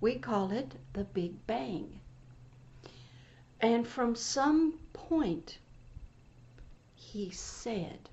We 0.01 0.15
call 0.17 0.51
it 0.51 0.73
the 0.93 1.03
Big 1.03 1.45
Bang. 1.45 1.99
And 3.61 3.87
from 3.87 4.15
some 4.15 4.79
point, 4.93 5.59
he 6.95 7.29
said, 7.29 8.09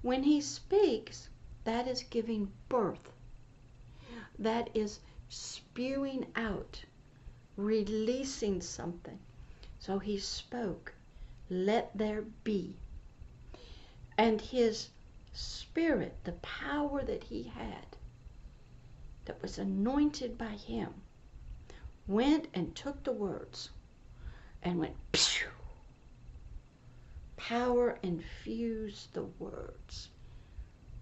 when 0.00 0.22
he 0.22 0.40
speaks, 0.40 1.28
that 1.64 1.86
is 1.86 2.02
giving 2.04 2.50
birth. 2.70 3.12
That 4.38 4.70
is 4.72 5.00
spewing 5.28 6.26
out, 6.36 6.82
releasing 7.56 8.62
something. 8.62 9.18
So 9.78 9.98
he 9.98 10.18
spoke, 10.18 10.94
let 11.50 11.90
there 11.94 12.22
be. 12.44 12.76
And 14.16 14.40
his 14.40 14.88
spirit, 15.34 16.16
the 16.24 16.32
power 16.32 17.02
that 17.04 17.24
he 17.24 17.42
had, 17.42 17.96
that 19.26 19.42
was 19.42 19.58
anointed 19.58 20.38
by 20.38 20.52
him, 20.52 20.94
went 22.06 22.46
and 22.54 22.74
took 22.74 23.02
the 23.04 23.12
words 23.12 23.70
and 24.62 24.78
went 24.78 24.94
pew. 25.12 25.48
Power 27.36 27.98
infused 28.02 29.12
the 29.12 29.24
words, 29.38 30.08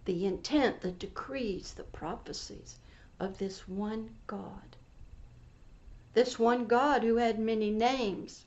the 0.04 0.26
intent, 0.26 0.80
the 0.80 0.92
decrees, 0.92 1.72
the 1.72 1.84
prophecies 1.84 2.78
of 3.20 3.38
this 3.38 3.68
one 3.68 4.10
God. 4.26 4.76
This 6.12 6.38
one 6.38 6.66
God 6.66 7.02
who 7.02 7.16
had 7.16 7.38
many 7.38 7.70
names, 7.70 8.44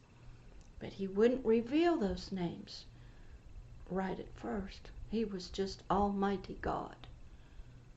but 0.80 0.94
he 0.94 1.08
wouldn't 1.08 1.46
reveal 1.46 1.98
those 1.98 2.32
names 2.32 2.86
right 3.90 4.20
at 4.20 4.34
first. 4.36 4.90
He 5.10 5.26
was 5.26 5.48
just 5.48 5.84
Almighty 5.90 6.58
God, 6.62 6.96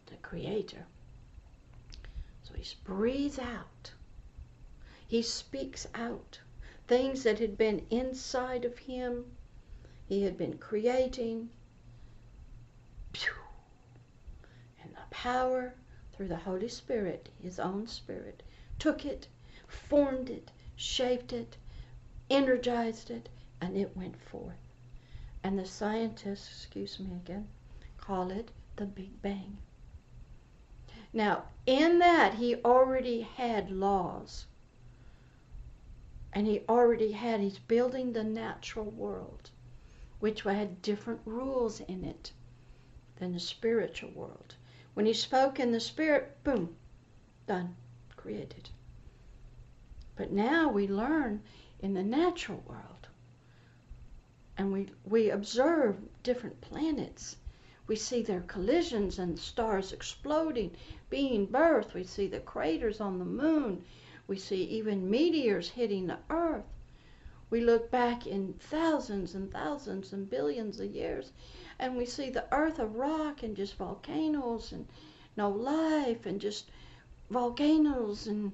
the 0.07 0.17
Creator. 0.17 0.87
So 2.43 2.55
he 2.55 2.65
breathes 2.85 3.39
out. 3.39 3.93
He 5.11 5.23
speaks 5.23 5.89
out 5.93 6.39
things 6.87 7.25
that 7.25 7.41
had 7.41 7.59
been 7.59 7.85
inside 7.91 8.65
of 8.65 8.79
him, 8.79 9.37
he 10.07 10.23
had 10.23 10.39
been 10.39 10.57
creating. 10.57 11.51
And 14.81 14.95
the 14.95 15.01
power 15.11 15.75
through 16.13 16.29
the 16.29 16.37
Holy 16.37 16.69
Spirit, 16.69 17.29
his 17.43 17.59
own 17.59 17.89
Spirit, 17.89 18.45
took 18.79 19.05
it, 19.05 19.27
formed 19.67 20.31
it, 20.31 20.53
shaped 20.77 21.33
it, 21.33 21.57
energized 22.31 23.11
it, 23.11 23.29
and 23.61 23.77
it 23.77 23.97
went 23.97 24.17
forth. 24.17 24.63
And 25.43 25.59
the 25.59 25.67
scientists, 25.67 26.49
excuse 26.53 27.01
me 27.01 27.17
again, 27.17 27.49
call 27.97 28.31
it 28.31 28.53
the 28.77 28.87
Big 28.87 29.21
Bang. 29.23 29.59
Now, 31.13 31.47
in 31.67 31.99
that, 31.99 32.35
he 32.35 32.55
already 32.63 33.23
had 33.23 33.73
laws 33.73 34.47
and 36.33 36.47
he 36.47 36.63
already 36.69 37.13
had, 37.13 37.41
he's 37.41 37.59
building 37.59 38.13
the 38.13 38.25
natural 38.25 38.91
world, 38.91 39.51
which 40.21 40.43
had 40.43 40.83
different 40.83 41.21
rules 41.25 41.81
in 41.81 42.05
it 42.05 42.33
than 43.17 43.33
the 43.33 43.41
spiritual 43.41 44.11
world. 44.11 44.55
When 44.95 45.07
he 45.07 45.13
spoke 45.13 45.59
in 45.59 45.73
the 45.73 45.81
spirit, 45.81 46.37
boom, 46.45 46.77
done, 47.47 47.77
created. 48.17 48.71
But 50.17 50.31
now 50.31 50.69
we 50.69 50.87
learn 50.87 51.43
in 51.81 51.95
the 51.95 52.03
natural 52.03 52.63
world, 52.67 53.09
and 54.57 54.73
we, 54.73 54.89
we 55.05 55.31
observe 55.31 55.97
different 56.23 56.61
planets. 56.61 57.37
We 57.87 57.97
see 57.97 58.23
their 58.23 58.43
collisions 58.43 59.19
and 59.19 59.39
stars 59.39 59.93
exploding, 59.93 60.77
being 61.09 61.47
birthed. 61.47 61.95
We 61.95 62.05
see 62.05 62.27
the 62.29 62.41
craters 62.41 63.01
on 63.01 63.19
the 63.19 63.25
moon. 63.25 63.85
We 64.31 64.39
see 64.39 64.63
even 64.63 65.11
meteors 65.11 65.71
hitting 65.71 66.07
the 66.07 66.21
earth. 66.31 66.63
We 67.51 67.63
look 67.63 67.91
back 67.91 68.29
in 68.29 68.53
thousands 68.61 69.35
and 69.35 69.51
thousands 69.51 70.13
and 70.13 70.31
billions 70.31 70.79
of 70.79 70.95
years 70.95 71.33
and 71.81 71.97
we 71.97 72.07
see 72.07 72.31
the 72.31 72.45
earth 72.55 72.79
a 72.79 72.87
rock 72.87 73.43
and 73.43 73.57
just 73.57 73.75
volcanoes 73.75 74.71
and 74.71 74.87
no 75.37 75.51
life 75.51 76.27
and 76.27 76.41
just 76.41 76.71
volcanoes 77.29 78.29
and 78.29 78.53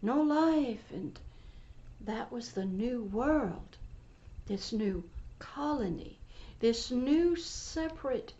no 0.00 0.22
life 0.22 0.92
and 0.92 1.18
that 2.02 2.30
was 2.30 2.52
the 2.52 2.64
new 2.64 3.02
world 3.02 3.78
this 4.46 4.72
new 4.72 5.02
colony 5.40 6.20
this 6.60 6.92
new 6.92 7.34
separate 7.34 8.32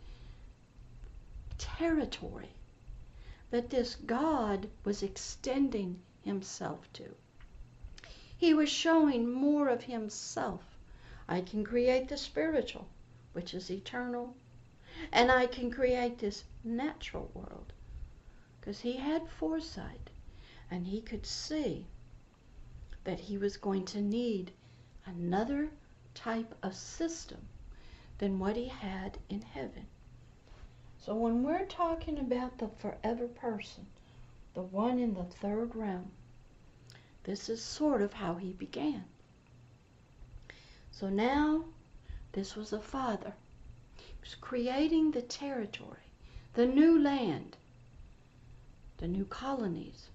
territory 1.57 2.51
that 3.51 3.69
this 3.71 3.95
god 3.95 4.69
was 4.85 5.03
extending 5.03 5.99
himself 6.27 6.91
to. 6.93 7.15
He 8.37 8.53
was 8.53 8.69
showing 8.69 9.31
more 9.31 9.67
of 9.69 9.83
himself. 9.83 10.77
I 11.27 11.41
can 11.41 11.63
create 11.63 12.07
the 12.07 12.17
spiritual, 12.17 12.87
which 13.33 13.53
is 13.55 13.71
eternal, 13.71 14.35
and 15.11 15.31
I 15.31 15.47
can 15.47 15.71
create 15.71 16.19
this 16.19 16.43
natural 16.63 17.31
world. 17.33 17.73
Because 18.59 18.81
he 18.81 18.97
had 18.97 19.27
foresight 19.27 20.11
and 20.69 20.85
he 20.85 21.01
could 21.01 21.25
see 21.25 21.87
that 23.05 23.19
he 23.19 23.37
was 23.37 23.57
going 23.57 23.85
to 23.85 24.01
need 24.01 24.51
another 25.05 25.69
type 26.13 26.53
of 26.61 26.75
system 26.75 27.47
than 28.17 28.39
what 28.39 28.55
he 28.55 28.67
had 28.67 29.17
in 29.29 29.41
heaven. 29.41 29.87
So 30.99 31.15
when 31.15 31.41
we're 31.41 31.65
talking 31.65 32.19
about 32.19 32.57
the 32.57 32.67
forever 32.67 33.27
person, 33.27 33.87
the 34.57 34.63
one 34.63 34.97
in 34.97 35.13
the 35.13 35.23
third 35.23 35.75
realm. 35.75 36.09
This 37.25 37.47
is 37.47 37.61
sort 37.61 38.01
of 38.01 38.13
how 38.13 38.33
he 38.33 38.53
began. 38.53 39.05
So 40.89 41.09
now, 41.09 41.65
this 42.31 42.55
was 42.55 42.73
a 42.73 42.79
father. 42.79 43.35
He 43.97 44.15
was 44.19 44.33
creating 44.33 45.11
the 45.11 45.21
territory, 45.21 46.09
the 46.55 46.65
new 46.65 46.97
land, 46.97 47.55
the 48.97 49.07
new 49.07 49.25
colonies 49.25 50.07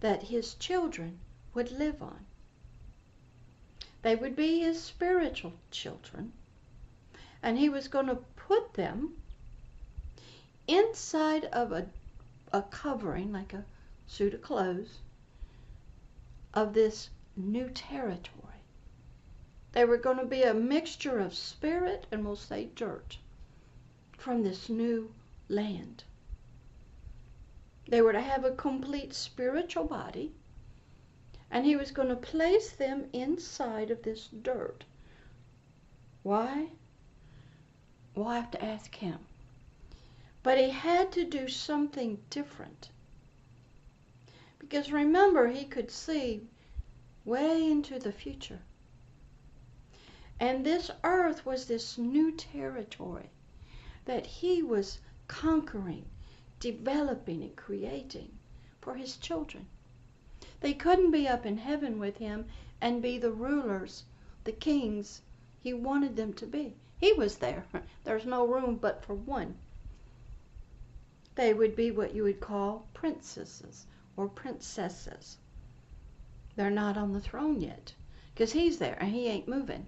that 0.00 0.24
his 0.24 0.54
children 0.54 1.20
would 1.54 1.70
live 1.70 2.02
on. 2.02 2.26
They 4.02 4.16
would 4.16 4.34
be 4.34 4.58
his 4.58 4.82
spiritual 4.82 5.52
children, 5.70 6.32
and 7.44 7.56
he 7.56 7.68
was 7.68 7.86
going 7.86 8.06
to 8.06 8.24
put 8.34 8.74
them 8.74 9.12
inside 10.66 11.44
of 11.44 11.70
a 11.70 11.86
a 12.52 12.62
covering, 12.62 13.32
like 13.32 13.52
a 13.52 13.64
suit 14.06 14.34
of 14.34 14.42
clothes, 14.42 14.98
of 16.52 16.74
this 16.74 17.10
new 17.36 17.70
territory 17.70 18.60
They 19.72 19.84
were 19.84 19.98
going 19.98 20.18
to 20.18 20.26
be 20.26 20.42
a 20.42 20.52
mixture 20.52 21.20
of 21.20 21.34
spirit 21.34 22.06
and 22.10 22.24
we'll 22.24 22.36
say 22.36 22.66
dirt 22.74 23.18
from 24.18 24.42
this 24.42 24.68
new 24.68 25.14
land. 25.48 26.04
They 27.88 28.02
were 28.02 28.12
to 28.12 28.20
have 28.20 28.44
a 28.44 28.50
complete 28.54 29.14
spiritual 29.14 29.84
body, 29.84 30.32
and 31.50 31.64
he 31.64 31.76
was 31.76 31.90
going 31.90 32.08
to 32.08 32.16
place 32.16 32.70
them 32.70 33.08
inside 33.12 33.90
of 33.90 34.02
this 34.02 34.28
dirt. 34.28 34.84
Why? 36.22 36.70
We'll 38.14 38.28
have 38.28 38.50
to 38.52 38.64
ask 38.64 38.94
him. 38.94 39.18
But 40.42 40.56
he 40.56 40.70
had 40.70 41.12
to 41.12 41.24
do 41.24 41.48
something 41.48 42.22
different. 42.30 42.88
Because 44.58 44.90
remember, 44.90 45.48
he 45.48 45.66
could 45.66 45.90
see 45.90 46.48
way 47.26 47.70
into 47.70 47.98
the 47.98 48.10
future. 48.10 48.62
And 50.40 50.64
this 50.64 50.90
earth 51.04 51.44
was 51.44 51.66
this 51.66 51.98
new 51.98 52.32
territory 52.32 53.28
that 54.06 54.24
he 54.24 54.62
was 54.62 55.00
conquering 55.28 56.06
developing 56.58 57.42
and 57.42 57.54
creating 57.54 58.38
for 58.80 58.94
his 58.94 59.18
children. 59.18 59.66
They 60.60 60.72
couldn't 60.72 61.10
be 61.10 61.28
up 61.28 61.44
in 61.44 61.58
heaven 61.58 61.98
with 61.98 62.16
him 62.16 62.46
and 62.80 63.02
be 63.02 63.18
the 63.18 63.30
rulers, 63.30 64.04
the 64.44 64.52
kings 64.52 65.20
he 65.62 65.74
wanted 65.74 66.16
them 66.16 66.32
to 66.34 66.46
be. 66.46 66.74
He 66.98 67.12
was 67.12 67.36
there. 67.36 67.66
There's 68.04 68.24
no 68.24 68.46
room 68.46 68.76
but 68.76 69.04
for 69.04 69.14
one. 69.14 69.58
They 71.40 71.54
would 71.54 71.74
be 71.74 71.90
what 71.90 72.14
you 72.14 72.24
would 72.24 72.38
call 72.38 72.86
princesses 72.92 73.86
or 74.14 74.28
princesses. 74.28 75.38
They're 76.54 76.68
not 76.68 76.98
on 76.98 77.14
the 77.14 77.20
throne 77.22 77.62
yet 77.62 77.94
because 78.34 78.52
he's 78.52 78.78
there 78.78 78.98
and 79.00 79.10
he 79.10 79.26
ain't 79.26 79.48
moving. 79.48 79.86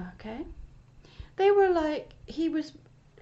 Okay? 0.00 0.46
They 1.36 1.50
were 1.50 1.68
like, 1.68 2.14
he 2.24 2.48
was 2.48 2.72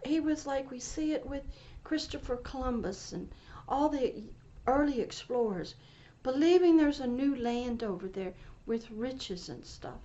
he 0.07 0.21
was 0.21 0.47
like 0.47 0.71
we 0.71 0.79
see 0.79 1.13
it 1.13 1.27
with 1.27 1.43
Christopher 1.83 2.37
Columbus 2.37 3.13
and 3.13 3.35
all 3.69 3.89
the 3.89 4.23
early 4.69 5.01
explorers, 5.01 5.75
believing 6.23 6.77
there's 6.77 7.01
a 7.01 7.07
new 7.09 7.35
land 7.35 7.83
over 7.83 8.07
there 8.07 8.35
with 8.65 8.89
riches 8.93 9.49
and 9.49 9.67
stuff. 9.67 10.03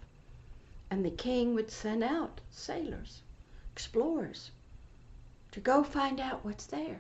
And 0.90 1.06
the 1.06 1.12
king 1.12 1.54
would 1.54 1.70
send 1.70 2.04
out 2.04 2.42
sailors, 2.50 3.22
explorers, 3.72 4.50
to 5.56 5.62
go 5.62 5.86
find 5.86 6.20
out 6.20 6.44
what's 6.44 6.66
there. 6.66 7.00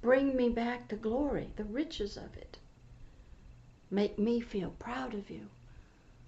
Bring 0.00 0.34
me 0.34 0.48
back 0.48 0.88
the 0.88 0.96
glory, 0.96 1.52
the 1.56 1.64
riches 1.64 2.16
of 2.16 2.34
it. 2.34 2.56
Make 3.90 4.18
me 4.18 4.40
feel 4.40 4.70
proud 4.78 5.12
of 5.12 5.28
you, 5.28 5.50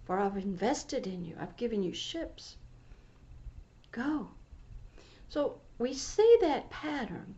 for 0.05 0.19
I've 0.19 0.37
invested 0.37 1.07
in 1.07 1.25
you. 1.25 1.35
I've 1.41 1.57
given 1.57 1.83
you 1.83 1.95
ships. 1.95 2.57
Go. 3.91 4.29
So 5.31 5.63
we 5.79 5.95
see 5.95 6.37
that 6.43 6.69
pattern 6.69 7.37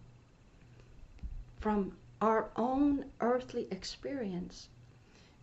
from 1.60 1.96
our 2.20 2.50
own 2.56 3.04
earthly 3.20 3.68
experience 3.70 4.66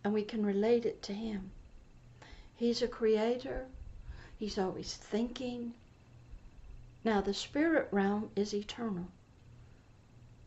and 0.04 0.12
we 0.12 0.22
can 0.22 0.44
relate 0.44 0.84
it 0.84 1.00
to 1.04 1.14
Him. 1.14 1.50
He's 2.56 2.82
a 2.82 2.88
creator, 2.88 3.68
He's 4.36 4.58
always 4.58 4.96
thinking. 4.96 5.72
Now, 7.04 7.20
the 7.20 7.34
spirit 7.34 7.88
realm 7.90 8.30
is 8.36 8.54
eternal, 8.54 9.08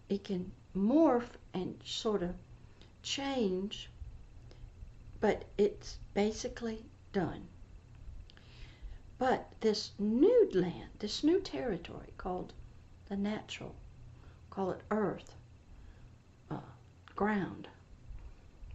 it 0.07 0.23
can 0.23 0.51
morph 0.75 1.37
and 1.53 1.81
sort 1.83 2.23
of 2.23 2.35
change, 3.01 3.89
but 5.19 5.45
it's 5.57 5.99
basically 6.13 6.85
done. 7.11 7.47
But 9.17 9.51
this 9.61 9.91
new 9.97 10.49
land, 10.53 10.89
this 10.99 11.23
new 11.23 11.41
territory 11.41 12.13
called 12.17 12.53
the 13.07 13.17
natural, 13.17 13.75
call 14.49 14.71
it 14.71 14.81
earth, 14.91 15.35
uh, 16.49 16.59
ground, 17.15 17.67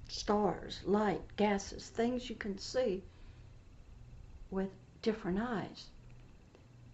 stars, 0.09 0.81
light, 0.85 1.37
gases, 1.37 1.89
things 1.89 2.29
you 2.29 2.37
can 2.37 2.59
see 2.59 3.05
with 4.51 4.71
different 5.03 5.39
eyes. 5.39 5.87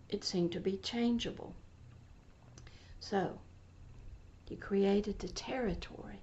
It 0.08 0.22
seemed 0.24 0.52
to 0.52 0.60
be 0.60 0.76
changeable. 0.76 1.54
So, 3.00 3.40
he 4.44 4.56
created 4.56 5.18
the 5.18 5.28
territory 5.28 6.20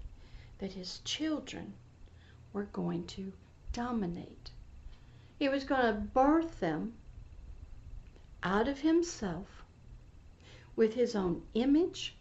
that 0.60 0.74
his 0.74 1.00
children 1.00 1.74
were 2.54 2.64
going 2.66 3.06
to 3.08 3.34
dominate. 3.74 4.52
He 5.38 5.50
was 5.50 5.64
going 5.66 5.86
to 5.86 6.00
birth 6.00 6.60
them 6.60 6.94
out 8.42 8.68
of 8.68 8.80
himself 8.80 9.64
with 10.76 10.94
his 10.94 11.16
own 11.16 11.46
image 11.54 12.16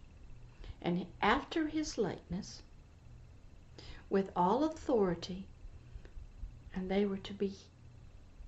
and 0.80 1.06
after 1.20 1.68
his 1.68 1.96
likeness 1.98 2.62
with 4.10 4.30
all 4.34 4.64
authority 4.64 5.46
and 6.74 6.90
they 6.90 7.04
were 7.06 7.18
to 7.18 7.32
be 7.34 7.54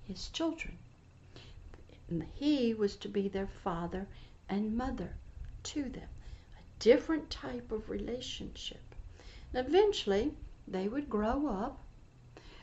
his 0.03 0.29
children 0.29 0.77
he 2.35 2.73
was 2.73 2.95
to 2.95 3.09
be 3.09 3.27
their 3.27 3.47
father 3.47 4.07
and 4.47 4.77
mother 4.77 5.15
to 5.63 5.83
them 5.89 6.09
a 6.57 6.61
different 6.79 7.29
type 7.29 7.71
of 7.71 7.89
relationship 7.89 8.95
and 9.51 9.65
eventually 9.67 10.31
they 10.67 10.87
would 10.87 11.09
grow 11.09 11.47
up 11.47 11.79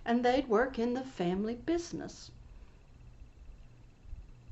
and 0.04 0.24
they'd 0.24 0.48
work 0.48 0.78
in 0.78 0.94
the 0.94 1.04
family 1.04 1.54
business 1.54 2.30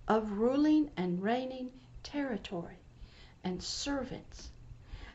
of 0.08 0.32
ruling 0.32 0.90
and 0.96 1.22
reigning 1.22 1.70
territory 2.02 2.78
and 3.44 3.62
servants, 3.62 4.50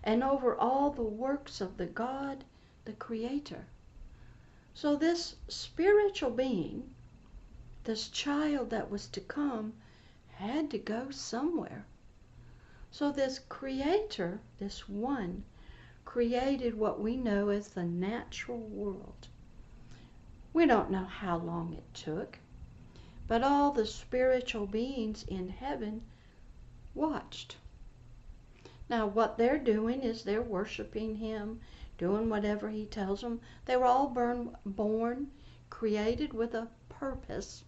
and 0.03 0.23
over 0.23 0.55
all 0.55 0.89
the 0.89 1.01
works 1.03 1.61
of 1.61 1.77
the 1.77 1.85
God, 1.85 2.43
the 2.85 2.93
Creator. 2.93 3.65
So, 4.73 4.95
this 4.95 5.35
spiritual 5.47 6.31
being, 6.31 6.93
this 7.85 8.09
child 8.09 8.71
that 8.71 8.89
was 8.89 9.07
to 9.07 9.21
come, 9.21 9.73
had 10.33 10.69
to 10.71 10.77
go 10.77 11.11
somewhere. 11.11 11.85
So, 12.91 13.11
this 13.11 13.39
Creator, 13.39 14.41
this 14.57 14.89
one, 14.89 15.45
created 16.03 16.75
what 16.75 16.99
we 16.99 17.15
know 17.15 17.49
as 17.49 17.69
the 17.69 17.83
natural 17.83 18.59
world. 18.59 19.27
We 20.53 20.65
don't 20.65 20.89
know 20.89 21.05
how 21.05 21.37
long 21.37 21.73
it 21.73 21.93
took. 21.93 22.39
But 23.27 23.43
all 23.43 23.71
the 23.71 23.85
spiritual 23.85 24.67
beings 24.67 25.23
in 25.27 25.49
heaven 25.49 26.03
watched. 26.93 27.57
Now, 28.87 29.07
what 29.07 29.37
they're 29.37 29.57
doing 29.57 30.01
is 30.01 30.23
they're 30.23 30.41
worshiping 30.41 31.15
Him, 31.15 31.59
doing 31.97 32.29
whatever 32.29 32.69
He 32.69 32.85
tells 32.85 33.21
them. 33.21 33.41
They 33.65 33.75
were 33.75 33.85
all 33.85 34.09
born, 34.09 34.55
born 34.65 35.31
created 35.69 36.33
with 36.33 36.53
a 36.53 36.69
purpose, 36.87 37.63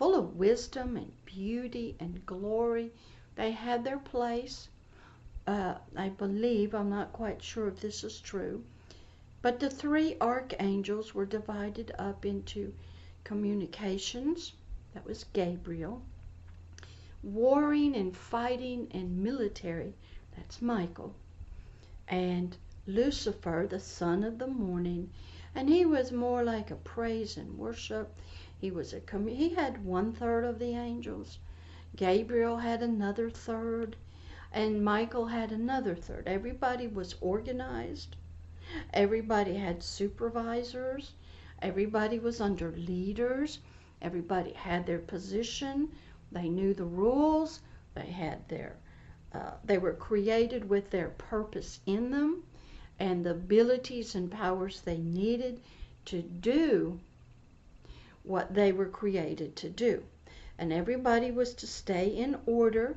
full 0.00 0.14
of 0.14 0.36
wisdom 0.36 0.96
and 0.96 1.12
beauty 1.26 1.94
and 2.00 2.24
glory. 2.24 2.90
They 3.34 3.50
had 3.50 3.84
their 3.84 3.98
place. 3.98 4.70
Uh, 5.46 5.74
I 5.94 6.08
believe, 6.08 6.74
I'm 6.74 6.88
not 6.88 7.12
quite 7.12 7.42
sure 7.42 7.68
if 7.68 7.80
this 7.80 8.02
is 8.02 8.18
true, 8.18 8.64
but 9.42 9.60
the 9.60 9.68
three 9.68 10.16
archangels 10.18 11.14
were 11.14 11.26
divided 11.26 11.92
up 11.98 12.24
into 12.24 12.72
communications, 13.24 14.54
that 14.94 15.04
was 15.04 15.24
Gabriel. 15.34 16.00
Warring 17.22 17.94
and 17.94 18.16
fighting 18.16 18.88
and 18.92 19.22
military, 19.22 19.92
that's 20.34 20.62
Michael. 20.62 21.14
And 22.08 22.56
Lucifer, 22.86 23.66
the 23.68 23.78
son 23.78 24.24
of 24.24 24.38
the 24.38 24.46
morning, 24.46 25.10
and 25.54 25.68
he 25.68 25.84
was 25.84 26.10
more 26.10 26.42
like 26.42 26.70
a 26.70 26.76
praise 26.76 27.36
and 27.36 27.58
worship. 27.58 28.16
He 28.62 28.70
was 28.70 28.92
a 28.92 29.00
he 29.26 29.54
had 29.54 29.86
one 29.86 30.12
third 30.12 30.44
of 30.44 30.58
the 30.58 30.74
angels. 30.76 31.38
Gabriel 31.96 32.58
had 32.58 32.82
another 32.82 33.30
third, 33.30 33.96
and 34.52 34.84
Michael 34.84 35.28
had 35.28 35.50
another 35.50 35.94
third. 35.94 36.28
Everybody 36.28 36.86
was 36.86 37.14
organized. 37.22 38.16
Everybody 38.92 39.54
had 39.54 39.82
supervisors. 39.82 41.14
Everybody 41.62 42.18
was 42.18 42.38
under 42.38 42.70
leaders. 42.72 43.60
Everybody 44.02 44.52
had 44.52 44.84
their 44.84 44.98
position. 44.98 45.92
They 46.30 46.50
knew 46.50 46.74
the 46.74 46.84
rules. 46.84 47.60
They 47.94 48.10
had 48.10 48.46
their, 48.48 48.76
uh, 49.32 49.52
they 49.64 49.78
were 49.78 49.94
created 49.94 50.68
with 50.68 50.90
their 50.90 51.08
purpose 51.08 51.80
in 51.86 52.10
them 52.10 52.44
and 52.98 53.24
the 53.24 53.30
abilities 53.30 54.14
and 54.14 54.30
powers 54.30 54.82
they 54.82 54.98
needed 54.98 55.62
to 56.04 56.20
do 56.20 57.00
what 58.22 58.54
they 58.54 58.72
were 58.72 58.88
created 58.88 59.56
to 59.56 59.68
do. 59.68 60.04
And 60.58 60.72
everybody 60.72 61.30
was 61.30 61.54
to 61.54 61.66
stay 61.66 62.08
in 62.08 62.38
order 62.46 62.96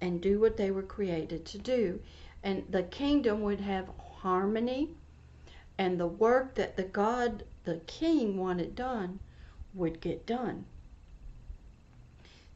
and 0.00 0.20
do 0.20 0.40
what 0.40 0.56
they 0.56 0.70
were 0.70 0.82
created 0.82 1.44
to 1.46 1.58
do. 1.58 2.00
And 2.42 2.64
the 2.70 2.82
kingdom 2.82 3.42
would 3.42 3.60
have 3.60 3.90
harmony 3.98 4.90
and 5.78 5.98
the 5.98 6.06
work 6.06 6.54
that 6.54 6.76
the 6.76 6.82
God 6.82 7.44
the 7.64 7.80
king 7.86 8.36
wanted 8.36 8.74
done 8.74 9.18
would 9.74 10.00
get 10.00 10.26
done. 10.26 10.64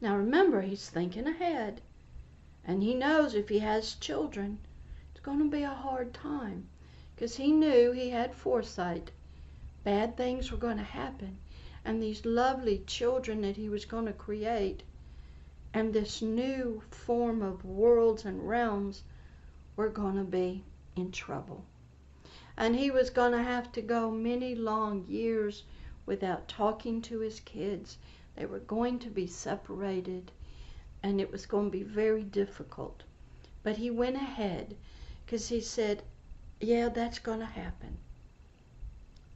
Now 0.01 0.17
remember, 0.17 0.61
he's 0.61 0.89
thinking 0.89 1.27
ahead. 1.27 1.81
And 2.63 2.83
he 2.83 2.93
knows 2.93 3.33
if 3.35 3.49
he 3.49 3.59
has 3.59 3.95
children, 3.95 4.59
it's 5.11 5.23
going 5.23 5.39
to 5.39 5.45
be 5.45 5.63
a 5.63 5.69
hard 5.69 6.13
time. 6.13 6.67
Because 7.15 7.37
he 7.37 7.51
knew 7.51 7.91
he 7.91 8.09
had 8.09 8.35
foresight. 8.35 9.11
Bad 9.85 10.17
things 10.17 10.51
were 10.51 10.57
going 10.57 10.77
to 10.77 10.83
happen. 10.83 11.37
And 11.85 12.01
these 12.01 12.25
lovely 12.25 12.79
children 12.87 13.41
that 13.41 13.55
he 13.55 13.69
was 13.69 13.85
going 13.85 14.07
to 14.07 14.13
create, 14.13 14.81
and 15.75 15.93
this 15.93 16.23
new 16.23 16.81
form 16.89 17.43
of 17.43 17.63
worlds 17.63 18.25
and 18.25 18.49
realms, 18.49 19.03
were 19.75 19.89
going 19.89 20.15
to 20.15 20.23
be 20.23 20.63
in 20.95 21.11
trouble. 21.11 21.63
And 22.57 22.75
he 22.75 22.89
was 22.89 23.11
going 23.11 23.33
to 23.33 23.43
have 23.43 23.71
to 23.73 23.81
go 23.83 24.09
many 24.09 24.55
long 24.55 25.05
years 25.07 25.63
without 26.07 26.47
talking 26.47 27.01
to 27.03 27.19
his 27.19 27.39
kids. 27.41 27.99
They 28.35 28.47
were 28.47 28.59
going 28.59 28.97
to 28.99 29.09
be 29.11 29.27
separated 29.27 30.31
and 31.03 31.21
it 31.21 31.31
was 31.31 31.45
going 31.45 31.65
to 31.65 31.77
be 31.77 31.83
very 31.83 32.23
difficult. 32.23 33.03
But 33.61 33.77
he 33.77 33.91
went 33.91 34.15
ahead 34.15 34.75
because 35.23 35.49
he 35.49 35.61
said, 35.61 36.01
Yeah, 36.59 36.89
that's 36.89 37.19
going 37.19 37.41
to 37.41 37.45
happen. 37.45 37.99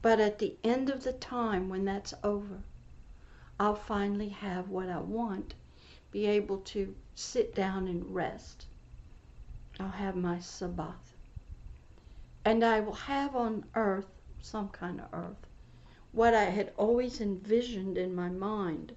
But 0.01 0.21
at 0.21 0.39
the 0.39 0.55
end 0.63 0.89
of 0.89 1.03
the 1.03 1.11
time, 1.11 1.67
when 1.67 1.83
that's 1.83 2.13
over, 2.23 2.63
I'll 3.59 3.75
finally 3.75 4.29
have 4.29 4.69
what 4.69 4.87
I 4.87 4.99
want, 5.01 5.55
be 6.11 6.25
able 6.25 6.59
to 6.59 6.95
sit 7.15 7.53
down 7.53 7.85
and 7.89 8.15
rest. 8.15 8.67
I'll 9.77 9.89
have 9.89 10.15
my 10.15 10.39
Sabbath. 10.39 11.17
And 12.45 12.63
I 12.63 12.79
will 12.79 12.93
have 12.93 13.35
on 13.35 13.65
earth, 13.75 14.07
some 14.41 14.69
kind 14.69 15.01
of 15.01 15.13
earth, 15.13 15.47
what 16.13 16.33
I 16.33 16.45
had 16.45 16.71
always 16.77 17.19
envisioned 17.19 17.97
in 17.97 18.15
my 18.15 18.29
mind 18.29 18.95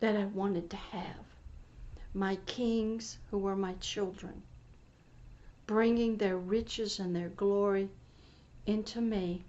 that 0.00 0.16
I 0.16 0.24
wanted 0.24 0.70
to 0.70 0.76
have 0.76 1.24
my 2.12 2.34
kings 2.46 3.18
who 3.30 3.38
were 3.38 3.54
my 3.54 3.74
children, 3.74 4.42
bringing 5.68 6.16
their 6.16 6.36
riches 6.36 6.98
and 6.98 7.14
their 7.14 7.28
glory 7.28 7.90
into 8.66 9.00
me 9.00 9.44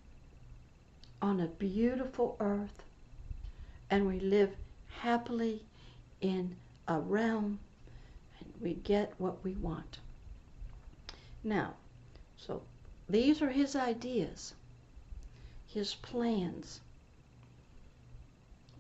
on 1.26 1.40
a 1.40 1.48
beautiful 1.48 2.38
earth, 2.40 2.84
and 3.90 4.06
we 4.06 4.20
live 4.20 4.56
happily 5.00 5.60
in 6.22 6.56
a 6.88 7.00
realm 7.00 7.58
and 8.40 8.54
we 8.62 8.76
get 8.76 9.12
what 9.18 9.44
we 9.44 9.54
want. 9.56 9.98
Now, 11.44 11.74
so 12.38 12.62
these 13.10 13.42
are 13.42 13.50
his 13.50 13.76
ideas, 13.76 14.54
his 15.66 15.96
plans. 15.96 16.82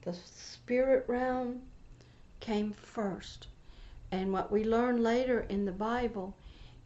The 0.03 0.13
spirit 0.13 1.05
realm 1.07 1.63
came 2.41 2.73
first. 2.73 3.47
And 4.11 4.31
what 4.31 4.51
we 4.51 4.63
learn 4.63 5.01
later 5.01 5.47
in 5.49 5.65
the 5.65 5.71
Bible 5.71 6.35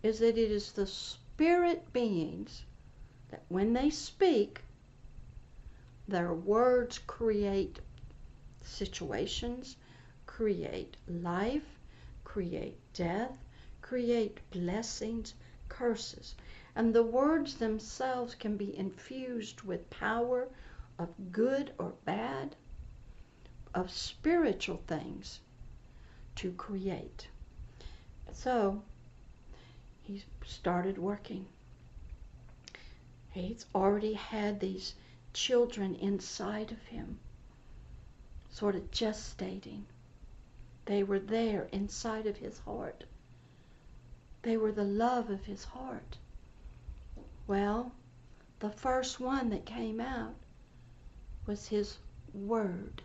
is 0.03 0.19
that 0.19 0.37
it 0.37 0.51
is 0.51 0.71
the 0.71 0.87
spirit 0.87 1.91
beings 1.91 2.63
that 3.29 3.43
when 3.49 3.73
they 3.73 3.89
speak, 3.89 4.61
their 6.09 6.33
words 6.33 6.99
create 6.99 7.79
situations, 8.63 9.77
create 10.25 10.97
life, 11.07 11.79
create 12.23 12.77
death, 12.93 13.31
create 13.81 14.39
blessings, 14.51 15.33
curses. 15.67 16.35
And 16.75 16.93
the 16.93 17.03
words 17.03 17.55
themselves 17.55 18.35
can 18.35 18.57
be 18.57 18.77
infused 18.77 19.61
with 19.61 19.89
power 19.89 20.47
of 20.97 21.09
good 21.31 21.73
or 21.77 21.93
bad, 22.05 22.55
of 23.73 23.91
spiritual 23.91 24.81
things 24.87 25.39
to 26.35 26.51
create. 26.53 27.27
So 28.33 28.81
he 30.01 30.23
started 30.45 30.97
working. 30.97 31.45
He's 33.31 33.65
already 33.75 34.13
had 34.13 34.59
these 34.59 34.95
children 35.33 35.95
inside 35.95 36.71
of 36.71 36.81
him, 36.83 37.19
sort 38.49 38.75
of 38.75 38.91
gestating. 38.91 39.83
They 40.85 41.03
were 41.03 41.19
there 41.19 41.69
inside 41.71 42.25
of 42.25 42.37
his 42.37 42.59
heart. 42.59 43.03
They 44.41 44.57
were 44.57 44.71
the 44.71 44.83
love 44.83 45.29
of 45.29 45.45
his 45.45 45.63
heart. 45.63 46.17
Well, 47.47 47.91
the 48.59 48.69
first 48.69 49.19
one 49.19 49.49
that 49.49 49.65
came 49.65 49.99
out 50.01 50.35
was 51.45 51.67
his 51.67 51.97
word, 52.33 53.01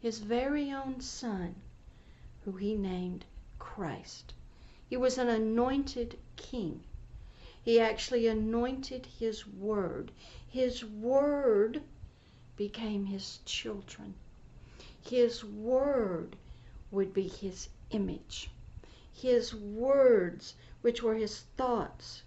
his 0.00 0.18
very 0.18 0.72
own 0.72 1.00
son, 1.00 1.54
who 2.44 2.52
he 2.52 2.74
named 2.74 3.24
Christ. 3.58 4.32
He 4.88 4.96
was 4.96 5.18
an 5.18 5.28
anointed 5.28 6.18
king. 6.36 6.84
He 7.66 7.80
actually 7.80 8.28
anointed 8.28 9.06
his 9.18 9.44
word. 9.44 10.12
His 10.48 10.84
word 10.84 11.82
became 12.56 13.06
his 13.06 13.40
children. 13.44 14.14
His 15.02 15.42
word 15.44 16.36
would 16.92 17.12
be 17.12 17.26
his 17.26 17.68
image. 17.90 18.52
His 19.12 19.52
words, 19.52 20.54
which 20.80 21.02
were 21.02 21.16
his 21.16 21.40
thoughts, 21.56 22.22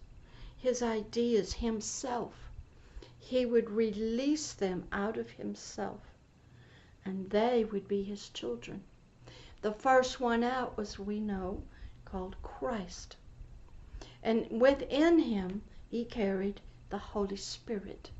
his 0.58 0.82
ideas, 0.84 1.54
himself, 1.54 2.49
he 3.17 3.45
would 3.45 3.69
release 3.69 4.52
them 4.52 4.89
out 4.91 5.15
of 5.15 5.30
himself, 5.30 6.02
and 7.06 7.30
they 7.30 7.63
would 7.63 7.88
be 7.88 8.04
his 8.04 8.28
children. 8.28 8.84
The 9.62 9.71
first 9.71 10.19
one 10.19 10.43
out 10.43 10.75
was, 10.75 10.99
we 10.99 11.21
know, 11.21 11.63
called 12.04 12.36
Christ. 12.43 13.15
And 14.21 14.62
within 14.62 15.19
him, 15.19 15.62
he 15.89 16.03
carried 16.05 16.62
the 16.89 16.97
Holy 16.97 17.38
Spirit. 17.38 18.12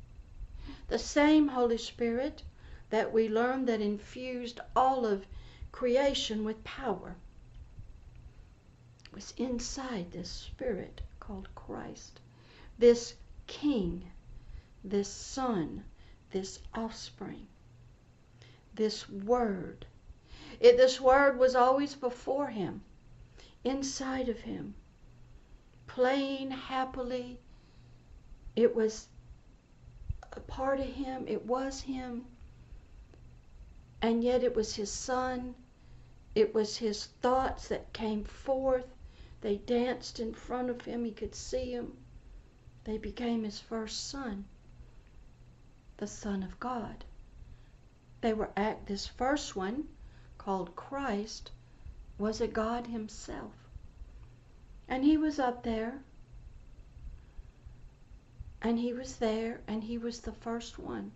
The 0.88 0.98
same 0.98 1.48
Holy 1.48 1.76
Spirit 1.76 2.42
that 2.90 3.12
we 3.12 3.28
learned 3.28 3.68
that 3.68 3.80
infused 3.80 4.60
all 4.74 5.04
of 5.04 5.26
creation 5.72 6.44
with 6.44 6.64
power 6.64 7.16
was 9.12 9.34
inside 9.36 10.10
this 10.10 10.30
Spirit 10.30 11.00
called 11.18 11.54
Christ. 11.54 12.20
This 12.78 13.14
King, 13.46 14.10
this 14.82 15.08
Son, 15.08 15.84
this 16.30 16.60
offspring, 16.74 17.46
this 18.74 19.08
Word 19.08 19.86
it, 20.60 20.76
this 20.76 21.00
word 21.00 21.38
was 21.38 21.54
always 21.54 21.94
before 21.94 22.48
him, 22.48 22.82
inside 23.64 24.28
of 24.28 24.40
him, 24.40 24.74
playing 26.00 26.50
happily. 26.50 27.38
It 28.56 28.74
was 28.74 29.06
a 30.32 30.40
part 30.40 30.80
of 30.80 30.86
him, 30.86 31.28
it 31.28 31.44
was 31.44 31.82
him, 31.82 32.24
and 34.00 34.24
yet 34.24 34.42
it 34.42 34.56
was 34.56 34.74
his 34.74 34.90
son. 34.90 35.54
It 36.34 36.54
was 36.54 36.78
his 36.78 37.04
thoughts 37.20 37.68
that 37.68 37.92
came 37.92 38.24
forth. 38.24 38.86
They 39.42 39.58
danced 39.58 40.20
in 40.20 40.32
front 40.32 40.70
of 40.70 40.80
him. 40.80 41.04
He 41.04 41.10
could 41.10 41.34
see 41.34 41.76
them. 41.76 41.98
They 42.84 42.96
became 42.96 43.44
his 43.44 43.60
first 43.60 44.08
son, 44.08 44.46
the 45.98 46.06
Son 46.06 46.42
of 46.42 46.58
God. 46.58 47.04
They 48.22 48.32
were 48.32 48.52
act 48.56 48.86
this 48.86 49.06
first 49.06 49.54
one 49.54 49.86
called 50.38 50.74
Christ 50.74 51.50
was 52.16 52.40
a 52.40 52.48
God 52.48 52.86
himself. 52.86 53.59
And 54.90 55.04
he 55.04 55.16
was 55.16 55.38
up 55.38 55.62
there. 55.62 56.02
And 58.60 58.78
he 58.78 58.92
was 58.92 59.16
there, 59.16 59.60
and 59.68 59.84
he 59.84 59.96
was 59.96 60.20
the 60.20 60.32
first 60.32 60.78
one, 60.78 61.12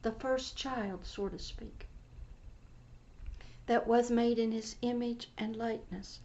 the 0.00 0.12
first 0.12 0.56
child, 0.56 1.04
so 1.04 1.28
to 1.28 1.38
speak, 1.38 1.86
that 3.66 3.86
was 3.86 4.10
made 4.10 4.38
in 4.38 4.52
his 4.52 4.76
image 4.80 5.30
and 5.36 5.56
likeness. 5.56 6.20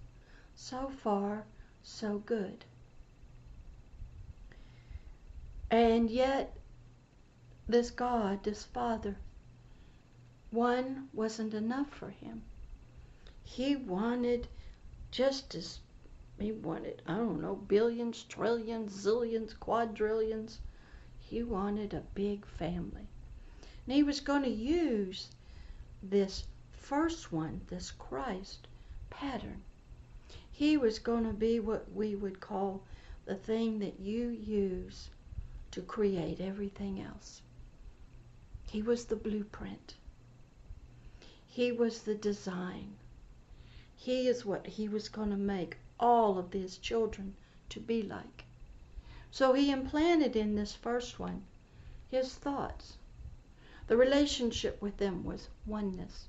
So 0.56 0.89
far, 0.89 1.46
so 1.82 2.20
good. 2.20 2.64
And 5.70 6.10
yet, 6.10 6.56
this 7.68 7.89
God, 7.89 8.44
this 8.44 8.64
Father, 8.64 9.18
one 10.52 11.10
wasn't 11.12 11.56
enough 11.56 11.89
for 11.89 12.12
him. 12.12 12.44
He 13.44 13.76
wanted 13.76 14.48
just 15.12 15.56
as 15.56 15.80
he 16.44 16.52
wanted, 16.52 17.02
I 17.08 17.16
don't 17.16 17.41
know, 17.41 17.56
billions, 17.56 18.24
trillions, 18.24 18.94
zillions, 18.94 19.58
quadrillions. 19.58 20.60
He 21.20 21.41
wanted 21.41 21.94
a 21.94 22.04
big 22.14 22.46
family. 22.46 23.08
And 23.86 23.96
he 23.96 24.04
was 24.04 24.20
going 24.20 24.44
to 24.44 24.50
use 24.50 25.30
this 26.02 26.46
first 26.72 27.32
one, 27.32 27.62
this 27.70 27.91
Christ 27.91 28.68
pattern. 29.10 29.62
He 30.52 30.76
was 30.76 31.00
going 31.00 31.24
to 31.24 31.34
be 31.34 31.60
what 31.60 31.91
we 31.94 32.16
would 32.16 32.39
call 32.39 32.84
the 33.26 33.36
thing 33.36 33.80
that 33.80 34.00
you 34.00 34.28
use 34.28 35.10
to 35.72 35.82
create 35.82 36.41
everything 36.41 37.00
else. 37.02 37.41
He 38.68 38.82
was 38.82 39.06
the 39.06 39.16
blueprint. 39.16 39.96
He 41.48 41.72
was 41.72 42.02
the 42.02 42.16
design. 42.16 42.96
He 43.96 44.28
is 44.28 44.46
what 44.46 44.68
he 44.68 44.89
was 44.89 45.08
going 45.08 45.30
to 45.30 45.38
make 45.38 45.78
all 46.04 46.38
of 46.38 46.51
his 46.51 46.78
children 46.78 47.34
to 47.70 47.80
be 47.80 48.04
like. 48.04 48.43
So 49.32 49.54
he 49.54 49.72
implanted 49.72 50.36
in 50.36 50.56
this 50.56 50.74
first 50.74 51.18
one 51.18 51.43
his 52.12 52.36
thoughts. 52.36 52.97
The 53.88 53.95
relationship 53.95 54.82
with 54.82 54.97
them 54.97 55.24
was 55.24 55.47
oneness. 55.66 56.28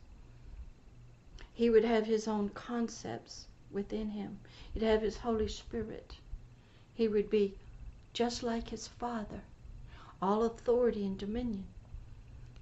He 1.52 1.70
would 1.70 1.84
have 1.84 2.06
his 2.06 2.28
own 2.28 2.50
concepts 2.50 3.48
within 3.72 4.10
him. 4.10 4.38
He'd 4.72 4.84
have 4.84 5.02
his 5.02 5.16
Holy 5.16 5.48
Spirit. 5.48 6.18
He 6.94 7.08
would 7.08 7.28
be 7.28 7.54
just 8.12 8.44
like 8.44 8.68
his 8.68 8.86
Father, 8.86 9.42
all 10.22 10.44
authority 10.44 11.04
and 11.04 11.18
dominion. 11.18 11.66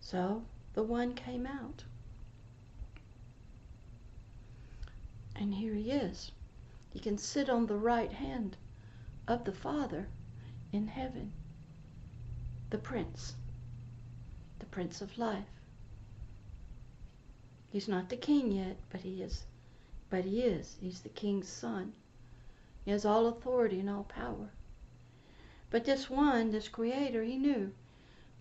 So 0.00 0.44
the 0.72 0.82
one 0.82 1.12
came 1.12 1.46
out. 1.46 1.84
And 5.36 5.52
here 5.52 5.74
he 5.74 5.90
is. 5.90 6.32
He 6.92 7.00
can 7.00 7.16
sit 7.16 7.48
on 7.48 7.66
the 7.66 7.78
right 7.78 8.12
hand 8.12 8.58
of 9.26 9.44
the 9.44 9.52
Father 9.52 10.08
in 10.72 10.88
heaven, 10.88 11.32
the 12.68 12.76
Prince, 12.76 13.34
the 14.58 14.66
Prince 14.66 15.00
of 15.00 15.16
Life. 15.16 15.48
He's 17.70 17.88
not 17.88 18.10
the 18.10 18.16
king 18.18 18.52
yet, 18.52 18.76
but 18.90 19.00
he 19.00 19.22
is. 19.22 19.46
But 20.10 20.26
he 20.26 20.42
is. 20.42 20.76
He's 20.82 21.00
the 21.00 21.08
king's 21.08 21.48
son. 21.48 21.94
He 22.84 22.90
has 22.90 23.06
all 23.06 23.26
authority 23.26 23.80
and 23.80 23.88
all 23.88 24.04
power. 24.04 24.50
But 25.70 25.86
this 25.86 26.10
one, 26.10 26.50
this 26.50 26.68
creator, 26.68 27.22
he 27.22 27.38
knew 27.38 27.72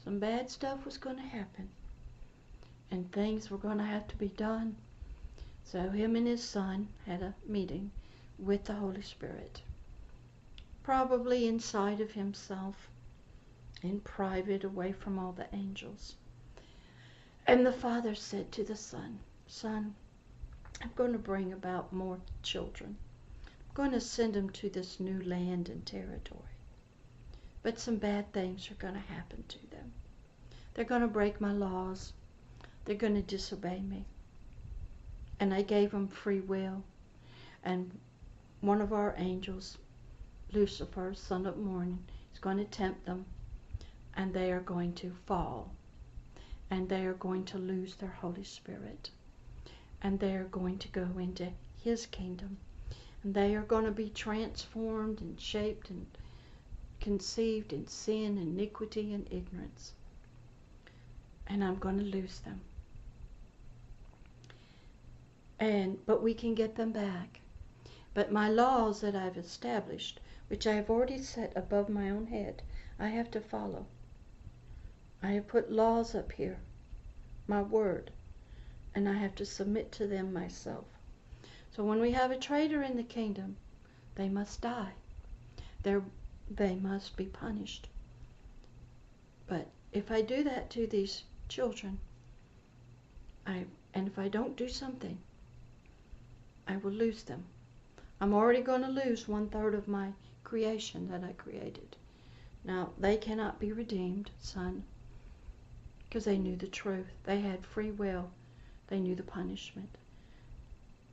some 0.03 0.19
bad 0.19 0.49
stuff 0.49 0.83
was 0.83 0.97
going 0.97 1.15
to 1.15 1.21
happen. 1.21 1.69
And 2.89 3.09
things 3.13 3.49
were 3.49 3.57
going 3.57 3.77
to 3.77 3.85
have 3.85 4.09
to 4.09 4.17
be 4.17 4.27
done. 4.27 4.75
So 5.63 5.89
him 5.89 6.17
and 6.17 6.27
his 6.27 6.43
son 6.43 6.89
had 7.05 7.21
a 7.21 7.33
meeting 7.45 7.91
with 8.41 8.65
the 8.65 8.73
Holy 8.73 9.03
Spirit. 9.03 9.61
Probably 10.83 11.47
inside 11.47 12.01
of 12.01 12.11
himself, 12.11 12.89
in 13.83 13.99
private, 14.01 14.63
away 14.63 14.91
from 14.91 15.19
all 15.19 15.31
the 15.31 15.47
angels. 15.53 16.15
And 17.45 17.65
the 17.65 17.71
father 17.71 18.15
said 18.15 18.51
to 18.53 18.63
the 18.63 18.75
son, 18.75 19.19
Son, 19.47 19.93
I'm 20.81 20.91
going 20.95 21.13
to 21.13 21.19
bring 21.19 21.53
about 21.53 21.93
more 21.93 22.19
children. 22.41 22.97
I'm 23.45 23.75
going 23.75 23.91
to 23.91 24.01
send 24.01 24.33
them 24.33 24.49
to 24.51 24.69
this 24.69 24.99
new 24.99 25.21
land 25.21 25.69
and 25.69 25.85
territory. 25.85 26.41
But 27.63 27.79
some 27.79 27.97
bad 27.97 28.33
things 28.33 28.71
are 28.71 28.75
going 28.75 28.95
to 28.95 28.99
happen 28.99 29.43
to 29.47 29.67
them. 29.69 29.91
They're 30.73 30.85
going 30.85 31.01
to 31.01 31.07
break 31.07 31.39
my 31.39 31.51
laws. 31.51 32.13
They're 32.85 32.95
going 32.95 33.15
to 33.15 33.21
disobey 33.21 33.81
me. 33.81 34.05
And 35.39 35.53
I 35.53 35.61
gave 35.61 35.91
them 35.91 36.07
free 36.07 36.39
will. 36.39 36.83
And 37.63 37.91
one 38.61 38.81
of 38.81 38.93
our 38.93 39.13
angels, 39.17 39.77
Lucifer, 40.53 41.13
son 41.13 41.45
of 41.45 41.57
morning, 41.57 41.99
is 42.33 42.39
going 42.39 42.57
to 42.57 42.65
tempt 42.65 43.05
them. 43.05 43.25
And 44.15 44.33
they 44.33 44.51
are 44.51 44.59
going 44.59 44.93
to 44.95 45.15
fall 45.25 45.71
and 46.71 46.87
they 46.87 47.05
are 47.05 47.13
going 47.13 47.43
to 47.43 47.57
lose 47.57 47.95
their 47.95 48.15
Holy 48.21 48.45
Spirit. 48.45 49.11
And 50.01 50.19
they 50.19 50.35
are 50.35 50.45
going 50.45 50.79
to 50.79 50.87
go 50.87 51.05
into 51.19 51.49
His 51.83 52.05
kingdom. 52.05 52.57
And 53.23 53.33
they 53.35 53.53
are 53.55 53.61
going 53.61 53.83
to 53.83 53.91
be 53.91 54.09
transformed 54.09 55.19
and 55.19 55.39
shaped 55.39 55.89
and 55.89 56.07
conceived 57.01 57.73
in 57.73 57.85
sin, 57.87 58.37
iniquity, 58.37 59.13
and 59.13 59.27
ignorance. 59.29 59.91
And 61.45 61.61
I'm 61.63 61.75
going 61.75 61.99
to 61.99 62.05
lose 62.05 62.39
them. 62.39 62.61
And 65.59 66.03
but 66.05 66.23
we 66.23 66.33
can 66.33 66.55
get 66.55 66.75
them 66.75 66.93
back. 66.93 67.40
But 68.13 68.29
my 68.29 68.49
laws 68.49 68.99
that 69.01 69.15
I've 69.15 69.37
established, 69.37 70.19
which 70.49 70.67
I 70.67 70.73
have 70.73 70.89
already 70.89 71.17
set 71.17 71.55
above 71.55 71.87
my 71.87 72.09
own 72.09 72.27
head, 72.27 72.61
I 72.99 73.07
have 73.07 73.31
to 73.31 73.39
follow. 73.39 73.85
I 75.23 75.31
have 75.31 75.47
put 75.47 75.71
laws 75.71 76.13
up 76.13 76.33
here, 76.33 76.59
my 77.47 77.61
word, 77.61 78.11
and 78.93 79.07
I 79.07 79.13
have 79.13 79.33
to 79.35 79.45
submit 79.45 79.93
to 79.93 80.07
them 80.07 80.33
myself. 80.33 80.85
So 81.71 81.85
when 81.85 82.01
we 82.01 82.11
have 82.11 82.31
a 82.31 82.37
traitor 82.37 82.83
in 82.83 82.97
the 82.97 83.03
kingdom, 83.03 83.55
they 84.15 84.27
must 84.27 84.59
die. 84.59 84.91
They're, 85.83 86.03
they 86.49 86.75
must 86.75 87.15
be 87.15 87.27
punished. 87.27 87.87
But 89.47 89.67
if 89.93 90.11
I 90.11 90.21
do 90.21 90.43
that 90.43 90.69
to 90.71 90.85
these 90.85 91.23
children, 91.47 91.99
I 93.45 93.65
and 93.93 94.07
if 94.07 94.19
I 94.19 94.27
don't 94.27 94.55
do 94.55 94.67
something, 94.67 95.17
I 96.67 96.77
will 96.77 96.91
lose 96.91 97.23
them. 97.23 97.45
I'm 98.21 98.35
already 98.35 98.61
going 98.61 98.83
to 98.83 98.87
lose 98.87 99.27
one 99.27 99.49
third 99.49 99.73
of 99.73 99.87
my 99.87 100.13
creation 100.43 101.09
that 101.09 101.23
I 101.23 101.33
created. 101.33 101.97
Now, 102.63 102.91
they 102.99 103.17
cannot 103.17 103.59
be 103.59 103.71
redeemed, 103.71 104.29
son, 104.39 104.83
because 106.07 106.25
they 106.25 106.37
knew 106.37 106.55
the 106.55 106.67
truth. 106.67 107.07
They 107.23 107.41
had 107.41 107.65
free 107.65 107.89
will. 107.89 108.29
They 108.89 108.99
knew 108.99 109.15
the 109.15 109.23
punishment. 109.23 109.97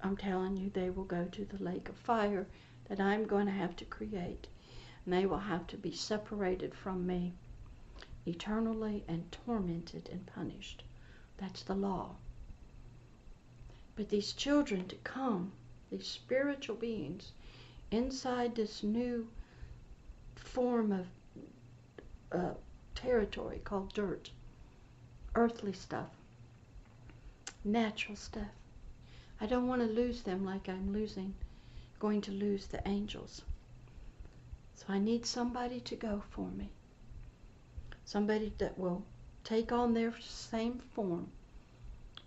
I'm 0.02 0.18
telling 0.18 0.59
you, 0.59 0.68
they 0.68 0.90
will 0.90 1.04
go 1.04 1.24
to 1.24 1.44
the 1.46 1.64
lake 1.64 1.88
of 1.88 1.96
fire 1.96 2.46
that 2.90 3.00
I'm 3.00 3.26
going 3.26 3.46
to 3.46 3.52
have 3.52 3.74
to 3.76 3.86
create. 3.86 4.46
And 5.06 5.14
they 5.14 5.24
will 5.24 5.38
have 5.38 5.66
to 5.68 5.78
be 5.78 5.92
separated 5.92 6.74
from 6.74 7.06
me 7.06 7.32
eternally 8.26 9.02
and 9.09 9.32
tormented 9.32 10.11
and 10.12 10.26
punished. 10.26 10.82
That's 11.38 11.62
the 11.62 11.74
law. 11.74 12.16
But 13.96 14.11
these 14.11 14.34
children 14.34 14.86
to 14.88 14.96
come, 14.96 15.52
these 15.91 16.07
spiritual 16.07 16.76
beings, 16.76 17.32
inside 17.91 18.55
this 18.55 18.82
new 18.82 19.28
form 20.36 20.93
of 20.93 21.07
uh, 22.32 22.55
territory 22.95 23.61
called 23.64 23.93
dirt, 23.95 24.30
earthly 25.34 25.72
stuff, 25.72 26.11
natural 27.64 28.16
stuff. 28.16 28.49
I 29.41 29.47
don't 29.47 29.68
want 29.68 29.82
to 29.82 29.89
lose 29.89 30.22
them 30.22 30.45
like 30.45 30.68
I'm 30.68 30.93
losing, 30.93 31.34
going 32.01 32.20
to 32.22 32.32
lose 32.32 32.66
the 32.66 32.86
angels. 32.86 33.43
So 34.74 34.86
I 34.89 34.99
need 34.99 35.26
somebody 35.26 35.80
to 35.80 35.97
go 35.97 36.22
for 36.30 36.49
me. 36.51 36.70
Somebody 38.05 38.53
that 38.59 38.78
will 38.78 39.05
take 39.45 39.70
on 39.70 39.95
their 39.95 40.14
same 40.20 40.80
form, 40.95 41.28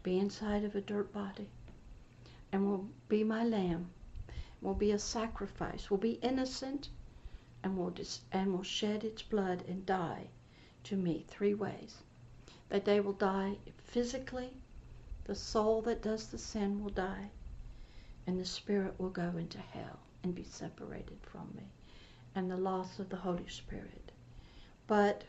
be 0.03 0.17
inside 0.17 0.63
of 0.63 0.75
a 0.75 0.81
dirt 0.81 1.13
body, 1.13 1.47
and 2.51 2.65
will 2.65 2.87
be 3.07 3.23
my 3.23 3.43
lamb, 3.43 3.89
will 4.61 4.73
be 4.73 4.91
a 4.91 4.99
sacrifice, 4.99 5.89
will 5.89 5.97
be 5.97 6.19
innocent, 6.21 6.89
and 7.63 7.77
will, 7.77 7.89
dis- 7.89 8.21
and 8.31 8.53
will 8.53 8.63
shed 8.63 9.03
its 9.03 9.21
blood 9.21 9.63
and 9.67 9.85
die 9.85 10.27
to 10.83 10.95
me 10.95 11.25
three 11.27 11.53
ways 11.53 11.97
that 12.69 12.85
they 12.85 12.99
will 12.99 13.13
die 13.13 13.57
physically. 13.77 14.53
The 15.25 15.35
soul 15.35 15.81
that 15.83 16.01
does 16.01 16.27
the 16.27 16.37
sin 16.37 16.83
will 16.83 16.89
die, 16.91 17.29
and 18.25 18.39
the 18.39 18.45
spirit 18.45 18.99
will 18.99 19.09
go 19.09 19.37
into 19.37 19.59
hell 19.59 19.99
and 20.23 20.33
be 20.33 20.43
separated 20.43 21.19
from 21.21 21.53
me, 21.55 21.69
and 22.33 22.49
the 22.49 22.57
loss 22.57 22.99
of 22.99 23.09
the 23.09 23.17
Holy 23.17 23.47
Spirit. 23.47 24.11
But 24.87 25.23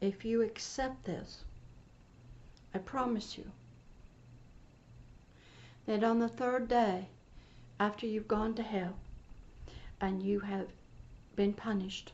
if 0.00 0.24
you 0.24 0.42
accept 0.42 1.04
this, 1.04 1.44
I 2.72 2.78
promise 2.78 3.36
you 3.36 3.50
that 5.90 6.04
on 6.04 6.20
the 6.20 6.28
third 6.28 6.68
day, 6.68 7.08
after 7.80 8.06
you've 8.06 8.28
gone 8.28 8.54
to 8.54 8.62
hell 8.62 8.94
and 10.00 10.22
you 10.22 10.38
have 10.38 10.68
been 11.34 11.52
punished 11.52 12.12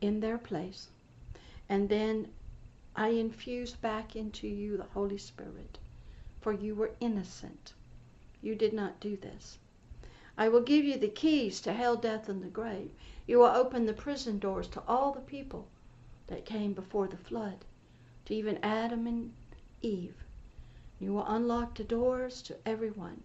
in 0.00 0.20
their 0.20 0.38
place, 0.38 0.88
and 1.68 1.90
then 1.90 2.26
I 2.96 3.08
infuse 3.08 3.74
back 3.74 4.16
into 4.16 4.48
you 4.48 4.78
the 4.78 4.84
Holy 4.84 5.18
Spirit, 5.18 5.78
for 6.40 6.54
you 6.54 6.74
were 6.74 6.92
innocent. 6.98 7.74
You 8.40 8.54
did 8.54 8.72
not 8.72 9.00
do 9.00 9.18
this. 9.18 9.58
I 10.38 10.48
will 10.48 10.62
give 10.62 10.86
you 10.86 10.96
the 10.96 11.08
keys 11.08 11.60
to 11.60 11.74
hell, 11.74 11.96
death, 11.96 12.30
and 12.30 12.42
the 12.42 12.48
grave. 12.48 12.90
You 13.26 13.40
will 13.40 13.48
open 13.48 13.84
the 13.84 13.92
prison 13.92 14.38
doors 14.38 14.68
to 14.68 14.82
all 14.88 15.12
the 15.12 15.20
people 15.20 15.68
that 16.28 16.46
came 16.46 16.72
before 16.72 17.06
the 17.06 17.18
flood, 17.18 17.66
to 18.24 18.34
even 18.34 18.58
Adam 18.62 19.06
and 19.06 19.34
Eve. 19.82 20.24
You 21.02 21.14
will 21.14 21.26
unlock 21.26 21.74
the 21.74 21.82
doors 21.82 22.42
to 22.42 22.56
everyone 22.64 23.24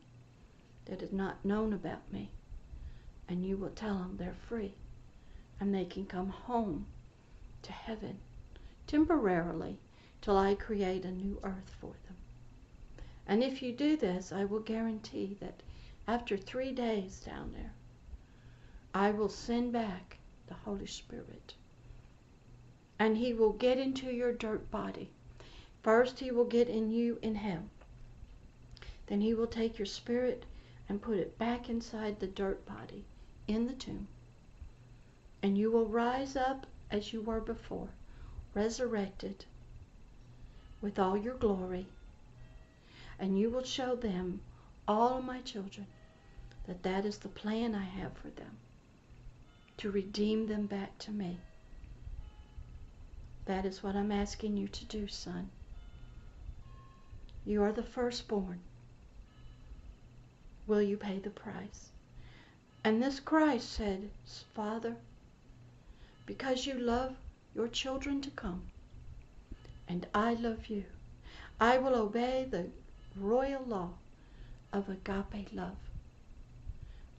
that 0.86 1.02
has 1.02 1.14
not 1.14 1.46
known 1.46 1.74
about 1.74 2.12
me, 2.12 2.32
and 3.30 3.46
you 3.46 3.56
will 3.56 3.70
tell 3.70 4.00
them 4.00 4.18
they're 4.18 4.34
free 4.34 4.74
and 5.60 5.72
they 5.72 5.86
can 5.86 6.08
come 6.08 6.30
home 6.30 6.88
to 7.62 7.72
heaven 7.72 8.18
temporarily 8.88 9.78
till 10.22 10.36
I 10.36 10.56
create 10.56 11.06
a 11.06 11.12
new 11.12 11.40
earth 11.44 11.70
for 11.80 11.92
them. 12.08 12.18
And 13.28 13.44
if 13.44 13.62
you 13.62 13.72
do 13.74 13.96
this, 13.96 14.32
I 14.32 14.44
will 14.44 14.62
guarantee 14.62 15.38
that 15.40 15.62
after 16.08 16.36
three 16.36 16.72
days 16.72 17.20
down 17.20 17.54
there, 17.54 17.74
I 18.92 19.12
will 19.12 19.30
send 19.30 19.72
back 19.72 20.18
the 20.48 20.56
Holy 20.56 20.88
Spirit. 20.88 21.54
And 22.98 23.18
he 23.18 23.36
will 23.36 23.54
get 23.54 23.78
into 23.78 24.12
your 24.12 24.34
dirt 24.34 24.72
body. 24.72 25.12
First, 25.84 26.20
he 26.20 26.32
will 26.32 26.46
get 26.46 26.68
in 26.68 26.92
you 26.92 27.18
in 27.22 27.36
hell. 27.36 27.64
Then 29.08 29.22
he 29.22 29.34
will 29.34 29.48
take 29.48 29.80
your 29.80 29.86
spirit 29.86 30.46
and 30.90 31.02
put 31.02 31.18
it 31.18 31.38
back 31.38 31.70
inside 31.70 32.20
the 32.20 32.28
dirt 32.28 32.66
body 32.66 33.06
in 33.48 33.68
the 33.68 33.74
tomb. 33.74 34.08
And 35.42 35.58
you 35.58 35.72
will 35.72 35.86
rise 35.86 36.36
up 36.36 36.68
as 36.92 37.14
you 37.14 37.22
were 37.22 37.40
before, 37.40 37.90
resurrected 38.54 39.46
with 40.82 41.00
all 41.00 41.18
your 41.18 41.36
glory. 41.36 41.88
And 43.20 43.40
you 43.40 43.50
will 43.50 43.64
show 43.64 43.96
them, 43.96 44.42
all 44.88 45.22
my 45.22 45.42
children, 45.42 45.88
that 46.66 46.84
that 46.84 47.06
is 47.06 47.18
the 47.18 47.30
plan 47.30 47.74
I 47.74 47.84
have 47.84 48.14
for 48.18 48.30
them 48.30 48.58
to 49.78 49.92
redeem 49.92 50.48
them 50.48 50.66
back 50.66 50.98
to 50.98 51.12
me. 51.12 51.40
That 53.46 53.66
is 53.66 53.84
what 53.84 53.96
I'm 53.96 54.12
asking 54.12 54.58
you 54.58 54.68
to 54.68 54.86
do, 54.86 55.08
son. 55.08 55.50
You 57.48 57.64
are 57.64 57.72
the 57.72 57.82
firstborn. 57.82 58.60
Will 60.68 60.82
you 60.82 60.98
pay 60.98 61.20
the 61.20 61.30
price? 61.30 61.92
And 62.84 63.02
this 63.02 63.22
Christ 63.22 63.72
said, 63.72 64.10
Father, 64.54 64.98
because 66.26 66.66
you 66.66 66.74
love 66.74 67.16
your 67.56 67.70
children 67.70 68.20
to 68.24 68.30
come, 68.32 68.64
and 69.88 70.06
I 70.14 70.34
love 70.34 70.68
you, 70.68 70.84
I 71.58 71.78
will 71.78 71.96
obey 71.96 72.46
the 72.50 72.68
royal 73.16 73.64
law 73.64 73.92
of 74.74 74.90
agape 74.90 75.54
love, 75.54 75.78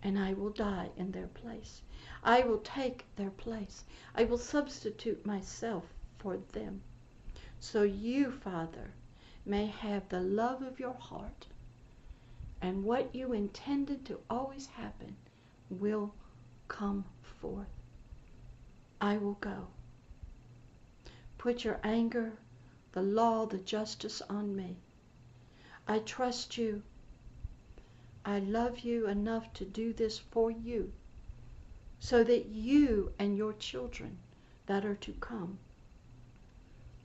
and 0.03 0.19
I 0.19 0.35
will 0.35 0.51
die 0.51 0.91
in 0.99 1.11
their 1.11 1.29
place. 1.29 1.81
I 2.23 2.43
will 2.43 2.59
take 2.59 3.07
their 3.17 3.31
place. 3.31 3.83
I 4.15 4.25
will 4.25 4.37
substitute 4.37 5.25
myself 5.25 5.85
for 6.19 6.37
them. 6.53 6.83
So 7.61 7.83
you, 7.83 8.31
Father, 8.31 8.91
may 9.49 9.67
have 9.67 10.09
the 10.09 10.21
love 10.21 10.63
of 10.63 10.79
your 10.79 10.95
heart, 10.95 11.47
and 12.61 12.85
what 12.85 13.15
you 13.15 13.33
intended 13.33 14.05
to 14.05 14.21
always 14.29 14.67
happen 14.67 15.17
will 15.71 16.15
come 16.69 17.05
forth. 17.41 17.67
I 19.01 19.17
will 19.17 19.39
go. 19.41 19.69
Put 21.39 21.65
your 21.65 21.81
anger, 21.83 22.33
the 22.93 23.03
law, 23.03 23.47
the 23.47 23.59
justice 23.59 24.21
on 24.29 24.55
me. 24.55 24.77
I 25.87 26.01
trust 26.01 26.59
you. 26.59 26.83
I 28.25 28.41
love 28.41 28.81
you 28.81 29.07
enough 29.07 29.53
to 29.55 29.65
do 29.65 29.93
this 29.93 30.19
for 30.19 30.51
you 30.51 30.93
so 32.01 32.23
that 32.25 32.47
you 32.47 33.13
and 33.19 33.37
your 33.37 33.53
children 33.55 34.19
that 34.67 34.85
are 34.85 34.97
to 34.97 35.13
come 35.15 35.59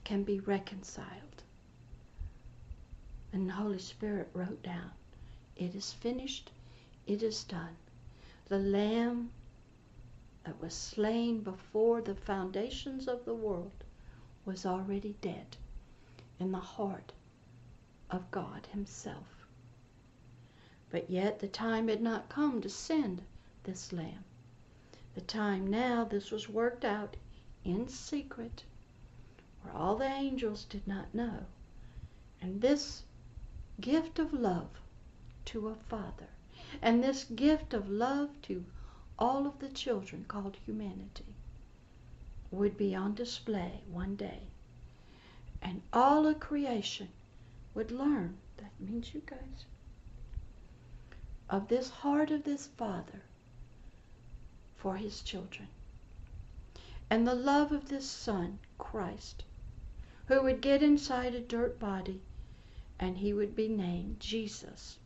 can 0.04 0.22
be 0.22 0.40
reconciled. 0.40 1.33
And 3.34 3.48
the 3.48 3.54
Holy 3.54 3.80
Spirit 3.80 4.28
wrote 4.32 4.62
down, 4.62 4.92
It 5.56 5.74
is 5.74 5.92
finished, 5.92 6.52
it 7.04 7.20
is 7.20 7.42
done. 7.42 7.76
The 8.46 8.60
Lamb 8.60 9.32
that 10.44 10.60
was 10.60 10.72
slain 10.72 11.40
before 11.42 12.00
the 12.00 12.14
foundations 12.14 13.08
of 13.08 13.24
the 13.24 13.34
world 13.34 13.72
was 14.44 14.64
already 14.64 15.16
dead 15.20 15.56
in 16.38 16.52
the 16.52 16.60
heart 16.60 17.12
of 18.08 18.30
God 18.30 18.66
Himself. 18.66 19.48
But 20.90 21.10
yet 21.10 21.40
the 21.40 21.48
time 21.48 21.88
had 21.88 22.00
not 22.02 22.28
come 22.28 22.60
to 22.60 22.68
send 22.68 23.20
this 23.64 23.92
Lamb 23.92 24.22
the 25.16 25.22
time 25.22 25.66
now 25.66 26.04
this 26.04 26.30
was 26.30 26.48
worked 26.48 26.84
out 26.84 27.16
in 27.64 27.88
secret 27.88 28.62
where 29.62 29.74
all 29.74 29.96
the 29.96 30.06
angels 30.06 30.64
did 30.66 30.86
not 30.86 31.12
know. 31.12 31.46
And 32.40 32.60
this 32.60 33.02
gift 33.80 34.18
of 34.18 34.32
love 34.32 34.68
to 35.44 35.68
a 35.68 35.74
father 35.74 36.28
and 36.82 37.02
this 37.02 37.24
gift 37.24 37.74
of 37.74 37.88
love 37.88 38.30
to 38.42 38.64
all 39.18 39.46
of 39.46 39.58
the 39.58 39.68
children 39.68 40.24
called 40.26 40.56
humanity 40.64 41.34
would 42.50 42.76
be 42.76 42.94
on 42.94 43.14
display 43.14 43.80
one 43.90 44.16
day. 44.16 44.40
And 45.62 45.82
all 45.92 46.26
of 46.26 46.40
creation 46.40 47.08
would 47.74 47.90
learn, 47.90 48.36
that 48.58 48.72
means 48.78 49.14
you 49.14 49.22
guys, 49.24 49.64
of 51.48 51.68
this 51.68 51.90
heart 51.90 52.30
of 52.30 52.44
this 52.44 52.66
Father 52.66 53.22
for 54.76 54.96
his 54.96 55.22
children. 55.22 55.68
And 57.10 57.26
the 57.26 57.34
love 57.34 57.72
of 57.72 57.88
this 57.88 58.08
Son, 58.08 58.58
Christ, 58.78 59.44
who 60.26 60.42
would 60.42 60.60
get 60.60 60.82
inside 60.82 61.34
a 61.34 61.40
dirt 61.40 61.78
body 61.78 62.20
and 62.98 63.18
he 63.18 63.32
would 63.32 63.54
be 63.54 63.68
named 63.68 64.20
Jesus, 64.20 64.98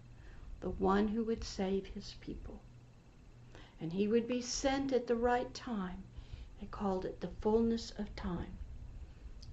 the 0.61 0.71
one 0.71 1.09
who 1.09 1.25
would 1.25 1.45
save 1.45 1.87
his 1.87 2.15
people. 2.21 2.61
And 3.81 3.93
he 3.93 4.09
would 4.09 4.27
be 4.27 4.43
sent 4.43 4.93
at 4.93 5.07
the 5.07 5.17
right 5.17 5.53
time. 5.55 6.03
They 6.61 6.67
called 6.67 7.05
it 7.05 7.21
the 7.21 7.31
fullness 7.41 7.93
of 7.99 8.15
time. 8.17 8.59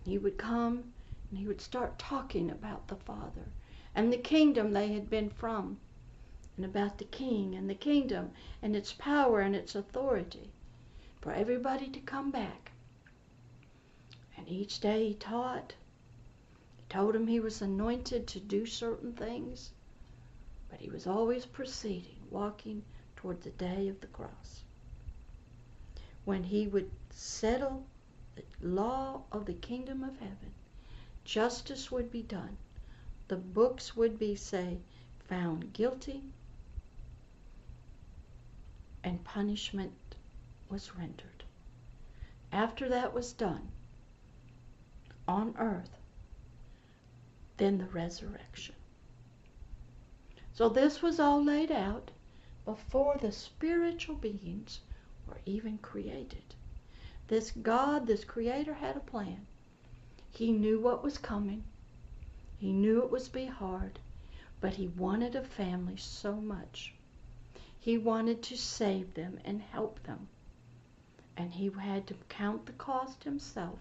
He 0.04 0.18
would 0.18 0.38
come 0.38 0.94
and 1.30 1.40
he 1.40 1.48
would 1.48 1.62
start 1.62 2.00
talking 2.00 2.50
about 2.50 2.88
the 2.88 2.96
Father 2.96 3.52
and 3.94 4.12
the 4.12 4.18
kingdom 4.18 4.72
they 4.72 4.90
had 4.90 5.10
been 5.10 5.30
from 5.30 5.78
and 6.58 6.66
about 6.66 6.98
the 6.98 7.06
king 7.06 7.56
and 7.56 7.70
the 7.70 7.76
kingdom 7.76 8.32
and 8.62 8.76
its 8.76 8.94
power 8.94 9.42
and 9.42 9.56
its 9.56 9.76
authority 9.76 10.52
for 11.22 11.32
everybody 11.32 11.88
to 11.88 12.00
come 12.02 12.32
back. 12.32 12.72
And 14.38 14.48
each 14.48 14.80
day 14.80 15.10
he 15.10 15.14
taught. 15.14 15.74
Told 16.90 17.16
him 17.16 17.28
he 17.28 17.40
was 17.40 17.62
anointed 17.62 18.28
to 18.28 18.40
do 18.40 18.66
certain 18.66 19.14
things, 19.14 19.72
but 20.70 20.80
he 20.80 20.90
was 20.90 21.08
always 21.08 21.46
proceeding, 21.46 22.18
walking 22.30 22.84
toward 23.16 23.42
the 23.42 23.50
day 23.52 23.88
of 23.88 24.02
the 24.02 24.08
cross. 24.08 24.64
When 26.26 26.44
he 26.44 26.68
would 26.68 26.92
settle 27.10 27.86
the 28.36 28.44
law 28.62 29.24
of 29.32 29.46
the 29.46 29.54
kingdom 29.54 30.04
of 30.04 30.20
heaven, 30.20 30.54
justice 31.24 31.92
would 31.92 32.12
be 32.12 32.22
done. 32.22 32.58
The 33.28 33.38
books 33.38 33.96
would 33.96 34.20
be, 34.20 34.36
say, 34.36 34.80
found 35.28 35.74
guilty 35.74 36.22
and 39.04 39.24
punishment 39.24 40.16
was 40.70 40.96
rendered. 40.96 41.44
After 42.52 42.88
that 42.90 43.14
was 43.14 43.34
done 43.34 43.70
on 45.28 45.56
earth, 45.58 45.98
then 47.58 47.78
the 47.78 47.86
resurrection. 47.86 48.76
So 50.54 50.70
this 50.70 51.02
was 51.02 51.20
all 51.20 51.44
laid 51.44 51.72
out 51.72 52.12
before 52.66 53.18
the 53.18 53.32
spiritual 53.32 54.16
beings 54.16 54.80
were 55.28 55.40
even 55.46 55.78
created. 55.78 56.56
This 57.28 57.52
God, 57.52 58.08
this 58.08 58.24
Creator, 58.24 58.74
had 58.74 58.98
a 58.98 59.02
plan. 59.02 59.46
He 60.32 60.52
knew 60.52 60.80
what 60.80 61.04
was 61.04 61.18
coming. 61.18 61.64
He 62.58 62.72
knew 62.72 63.04
it 63.04 63.12
was 63.12 63.30
be 63.30 63.46
hard, 63.46 64.00
but 64.62 64.74
he 64.74 64.88
wanted 64.88 65.36
a 65.36 65.44
family 65.44 65.98
so 65.98 66.36
much 66.36 66.96
he 67.86 68.00
wanted 68.00 68.42
to 68.42 68.58
save 68.58 69.14
them 69.14 69.40
and 69.46 69.62
help 69.62 70.02
them. 70.02 70.28
And 71.38 71.54
he 71.54 71.70
had 71.70 72.08
to 72.08 72.16
count 72.30 72.66
the 72.66 72.72
cost 72.72 73.24
himself. 73.24 73.78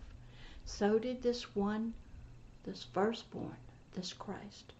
So 0.67 0.99
did 0.99 1.23
this 1.23 1.57
one, 1.57 1.95
this 2.65 2.83
firstborn, 2.83 3.57
this 3.93 4.13
Christ. 4.13 4.73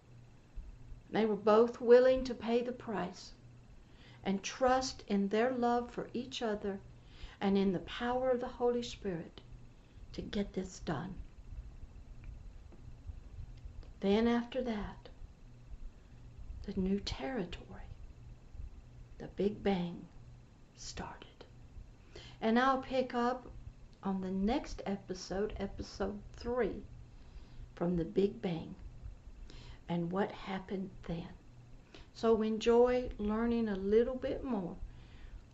They 1.09 1.25
were 1.25 1.35
both 1.35 1.79
willing 1.79 2.23
to 2.25 2.33
pay 2.33 2.61
the 2.61 2.71
price 2.71 3.31
and 4.23 4.43
trust 4.43 5.03
in 5.07 5.29
their 5.29 5.51
love 5.51 5.91
for 5.91 6.09
each 6.13 6.41
other 6.41 6.79
and 7.39 7.57
in 7.57 7.71
the 7.71 7.79
power 7.79 8.31
of 8.31 8.41
the 8.41 8.47
Holy 8.47 8.83
Spirit 8.83 9.41
to 10.13 10.21
get 10.21 10.53
this 10.53 10.79
done. 10.79 11.15
Then 13.99 14.27
after 14.27 14.61
that, 14.61 15.09
the 16.63 16.79
new 16.79 16.99
territory 16.99 17.75
the 19.17 19.27
Big 19.27 19.63
Bang 19.63 20.05
started. 20.75 21.45
And 22.41 22.59
I'll 22.59 22.81
pick 22.81 23.13
up 23.13 23.47
on 24.03 24.21
the 24.21 24.31
next 24.31 24.81
episode, 24.85 25.53
episode 25.57 26.19
three, 26.35 26.83
from 27.75 27.95
the 27.95 28.05
Big 28.05 28.41
Bang 28.41 28.75
and 29.87 30.11
what 30.11 30.31
happened 30.31 30.89
then. 31.07 31.27
So 32.13 32.41
enjoy 32.41 33.09
learning 33.17 33.69
a 33.69 33.75
little 33.75 34.15
bit 34.15 34.43
more 34.43 34.75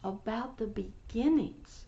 about 0.03 0.57
the 0.57 0.67
beginnings 0.67 1.86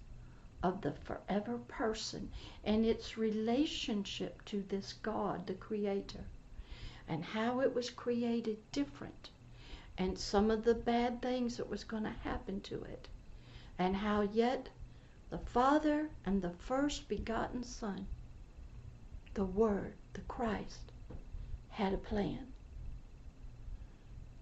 of 0.61 0.81
the 0.81 0.91
forever 0.91 1.57
person 1.67 2.31
and 2.63 2.85
its 2.85 3.17
relationship 3.17 4.43
to 4.45 4.63
this 4.69 4.93
God, 4.93 5.47
the 5.47 5.53
Creator, 5.53 6.25
and 7.07 7.23
how 7.23 7.59
it 7.59 7.73
was 7.73 7.89
created 7.89 8.57
different 8.71 9.29
and 9.97 10.17
some 10.17 10.49
of 10.49 10.63
the 10.63 10.73
bad 10.73 11.21
things 11.21 11.57
that 11.57 11.69
was 11.69 11.83
going 11.83 12.03
to 12.03 12.09
happen 12.23 12.59
to 12.61 12.83
it, 12.83 13.07
and 13.77 13.95
how 13.95 14.21
yet 14.21 14.69
the 15.29 15.37
Father 15.37 16.09
and 16.25 16.41
the 16.41 16.49
first 16.49 17.07
begotten 17.07 17.63
Son, 17.63 18.07
the 19.35 19.45
Word, 19.45 19.93
the 20.13 20.21
Christ, 20.21 20.91
had 21.69 21.93
a 21.93 21.97
plan. 21.97 22.47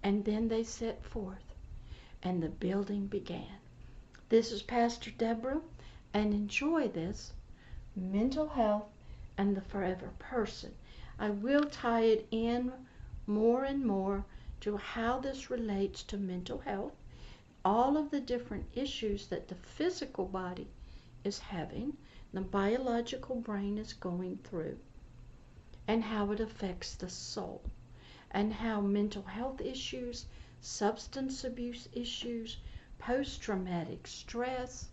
And 0.02 0.24
then 0.24 0.48
they 0.48 0.64
set 0.64 1.04
forth, 1.04 1.54
and 2.22 2.42
the 2.42 2.48
building 2.48 3.06
began. 3.06 3.58
This 4.28 4.52
is 4.52 4.62
Pastor 4.62 5.10
Deborah, 5.10 5.60
and 6.14 6.34
enjoy 6.34 6.88
this 6.88 7.32
mental 7.96 8.48
health 8.48 8.86
and 9.36 9.56
the 9.56 9.60
forever 9.60 10.10
person. 10.18 10.74
I 11.18 11.30
will 11.30 11.64
tie 11.64 12.04
it 12.04 12.26
in 12.30 12.72
more 13.26 13.64
and 13.64 13.84
more 13.84 14.24
to 14.60 14.76
how 14.76 15.18
this 15.20 15.50
relates 15.50 16.02
to 16.04 16.16
mental 16.16 16.58
health, 16.58 16.92
all 17.64 17.96
of 17.96 18.10
the 18.10 18.20
different 18.20 18.66
issues 18.74 19.26
that 19.28 19.48
the 19.48 19.54
physical 19.54 20.26
body 20.26 20.68
is 21.24 21.38
having, 21.38 21.96
the 22.32 22.40
biological 22.40 23.36
brain 23.36 23.78
is 23.78 23.92
going 23.92 24.38
through, 24.44 24.78
and 25.88 26.04
how 26.04 26.30
it 26.30 26.40
affects 26.40 26.94
the 26.94 27.08
soul, 27.08 27.62
and 28.30 28.52
how 28.52 28.80
mental 28.80 29.22
health 29.22 29.60
issues, 29.60 30.26
substance 30.60 31.44
abuse 31.44 31.88
issues, 31.92 32.58
post 32.98 33.42
traumatic 33.42 34.06
stress, 34.06 34.88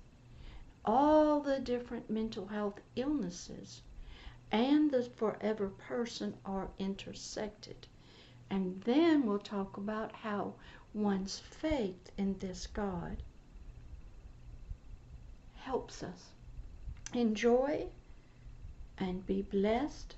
all 0.85 1.39
the 1.41 1.59
different 1.59 2.09
mental 2.09 2.47
health 2.47 2.79
illnesses 2.95 3.81
and 4.51 4.89
the 4.89 5.03
forever 5.03 5.69
person 5.69 6.35
are 6.45 6.69
intersected. 6.79 7.87
And 8.49 8.81
then 8.81 9.25
we'll 9.25 9.39
talk 9.39 9.77
about 9.77 10.11
how 10.11 10.55
one's 10.93 11.37
faith 11.37 12.11
in 12.17 12.37
this 12.39 12.65
God 12.65 13.21
helps 15.53 16.01
us. 16.01 16.29
Enjoy 17.13 17.87
and 18.97 19.25
be 19.25 19.43
blessed. 19.43 20.15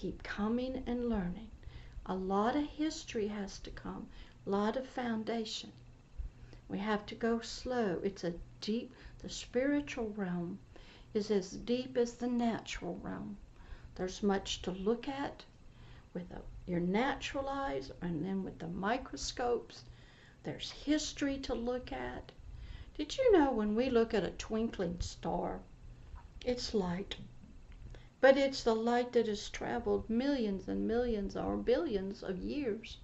Keep 0.00 0.22
coming 0.22 0.82
and 0.86 1.10
learning. 1.10 1.50
A 2.06 2.14
lot 2.14 2.56
of 2.56 2.64
history 2.64 3.28
has 3.28 3.58
to 3.58 3.70
come, 3.70 4.08
a 4.46 4.48
lot 4.48 4.78
of 4.78 4.86
foundation. 4.86 5.72
We 6.70 6.78
have 6.78 7.04
to 7.04 7.14
go 7.14 7.40
slow. 7.40 8.00
It's 8.02 8.24
a 8.24 8.32
deep, 8.62 8.94
the 9.18 9.28
spiritual 9.28 10.08
realm 10.16 10.58
is 11.12 11.30
as 11.30 11.50
deep 11.50 11.98
as 11.98 12.14
the 12.14 12.28
natural 12.28 12.98
realm. 13.02 13.36
There's 13.94 14.22
much 14.22 14.62
to 14.62 14.70
look 14.70 15.06
at 15.06 15.44
with 16.14 16.30
a, 16.30 16.40
your 16.64 16.80
natural 16.80 17.46
eyes 17.46 17.92
and 18.00 18.24
then 18.24 18.42
with 18.42 18.58
the 18.58 18.68
microscopes. 18.68 19.84
There's 20.44 20.70
history 20.70 21.36
to 21.40 21.54
look 21.54 21.92
at. 21.92 22.32
Did 22.96 23.18
you 23.18 23.32
know 23.32 23.52
when 23.52 23.74
we 23.74 23.90
look 23.90 24.14
at 24.14 24.24
a 24.24 24.30
twinkling 24.30 25.02
star, 25.02 25.60
it's 26.42 26.72
light, 26.72 27.16
but 28.20 28.36
it's 28.36 28.62
the 28.62 28.74
light 28.74 29.12
that 29.12 29.26
has 29.26 29.48
traveled 29.48 30.08
millions 30.10 30.68
and 30.68 30.86
millions 30.86 31.36
or 31.36 31.56
billions 31.56 32.22
of 32.22 32.38
years 32.38 32.98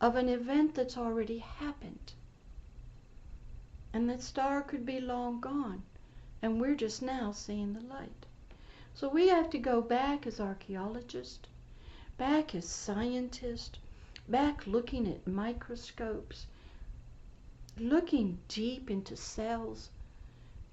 of 0.00 0.16
an 0.16 0.28
event 0.28 0.74
that's 0.74 0.96
already 0.96 1.38
happened. 1.38 2.12
And 3.92 4.08
that 4.08 4.22
star 4.22 4.62
could 4.62 4.84
be 4.84 5.00
long 5.00 5.40
gone, 5.40 5.82
and 6.42 6.60
we're 6.60 6.74
just 6.74 7.00
now 7.00 7.32
seeing 7.32 7.74
the 7.74 7.80
light. 7.80 8.26
So 8.94 9.08
we 9.08 9.28
have 9.28 9.50
to 9.50 9.58
go 9.58 9.80
back 9.80 10.26
as 10.26 10.40
archaeologists, 10.40 11.46
back 12.18 12.54
as 12.54 12.68
scientists, 12.68 13.78
back 14.28 14.66
looking 14.66 15.06
at 15.06 15.26
microscopes, 15.26 16.46
looking 17.78 18.38
deep 18.48 18.90
into 18.90 19.16
cells, 19.16 19.90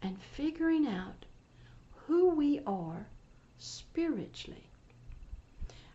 and 0.02 0.20
figuring 0.20 0.88
out 0.88 1.27
who 2.08 2.30
we 2.30 2.60
are 2.66 3.08
spiritually. 3.60 4.70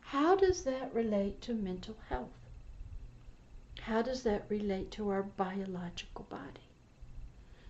How 0.00 0.36
does 0.36 0.62
that 0.64 0.94
relate 0.94 1.40
to 1.42 1.54
mental 1.54 1.96
health? 2.08 2.38
How 3.80 4.02
does 4.02 4.22
that 4.22 4.46
relate 4.48 4.90
to 4.92 5.08
our 5.08 5.24
biological 5.24 6.26
body? 6.28 6.68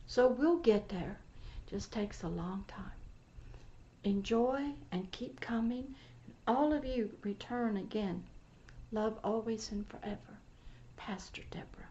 So 0.07 0.29
we'll 0.29 0.59
get 0.59 0.91
there. 0.91 1.19
Just 1.67 1.91
takes 1.93 2.23
a 2.23 2.29
long 2.29 2.65
time 2.69 2.93
enjoy 4.05 4.73
and 4.91 5.11
keep 5.13 5.41
coming. 5.41 5.95
And 6.27 6.35
all 6.47 6.73
of 6.73 6.85
you 6.85 7.11
return 7.23 7.77
again. 7.77 8.25
Love 8.91 9.19
always 9.25 9.71
and 9.71 9.87
forever. 9.87 10.39
Pastor 10.97 11.43
Deborah. 11.51 11.82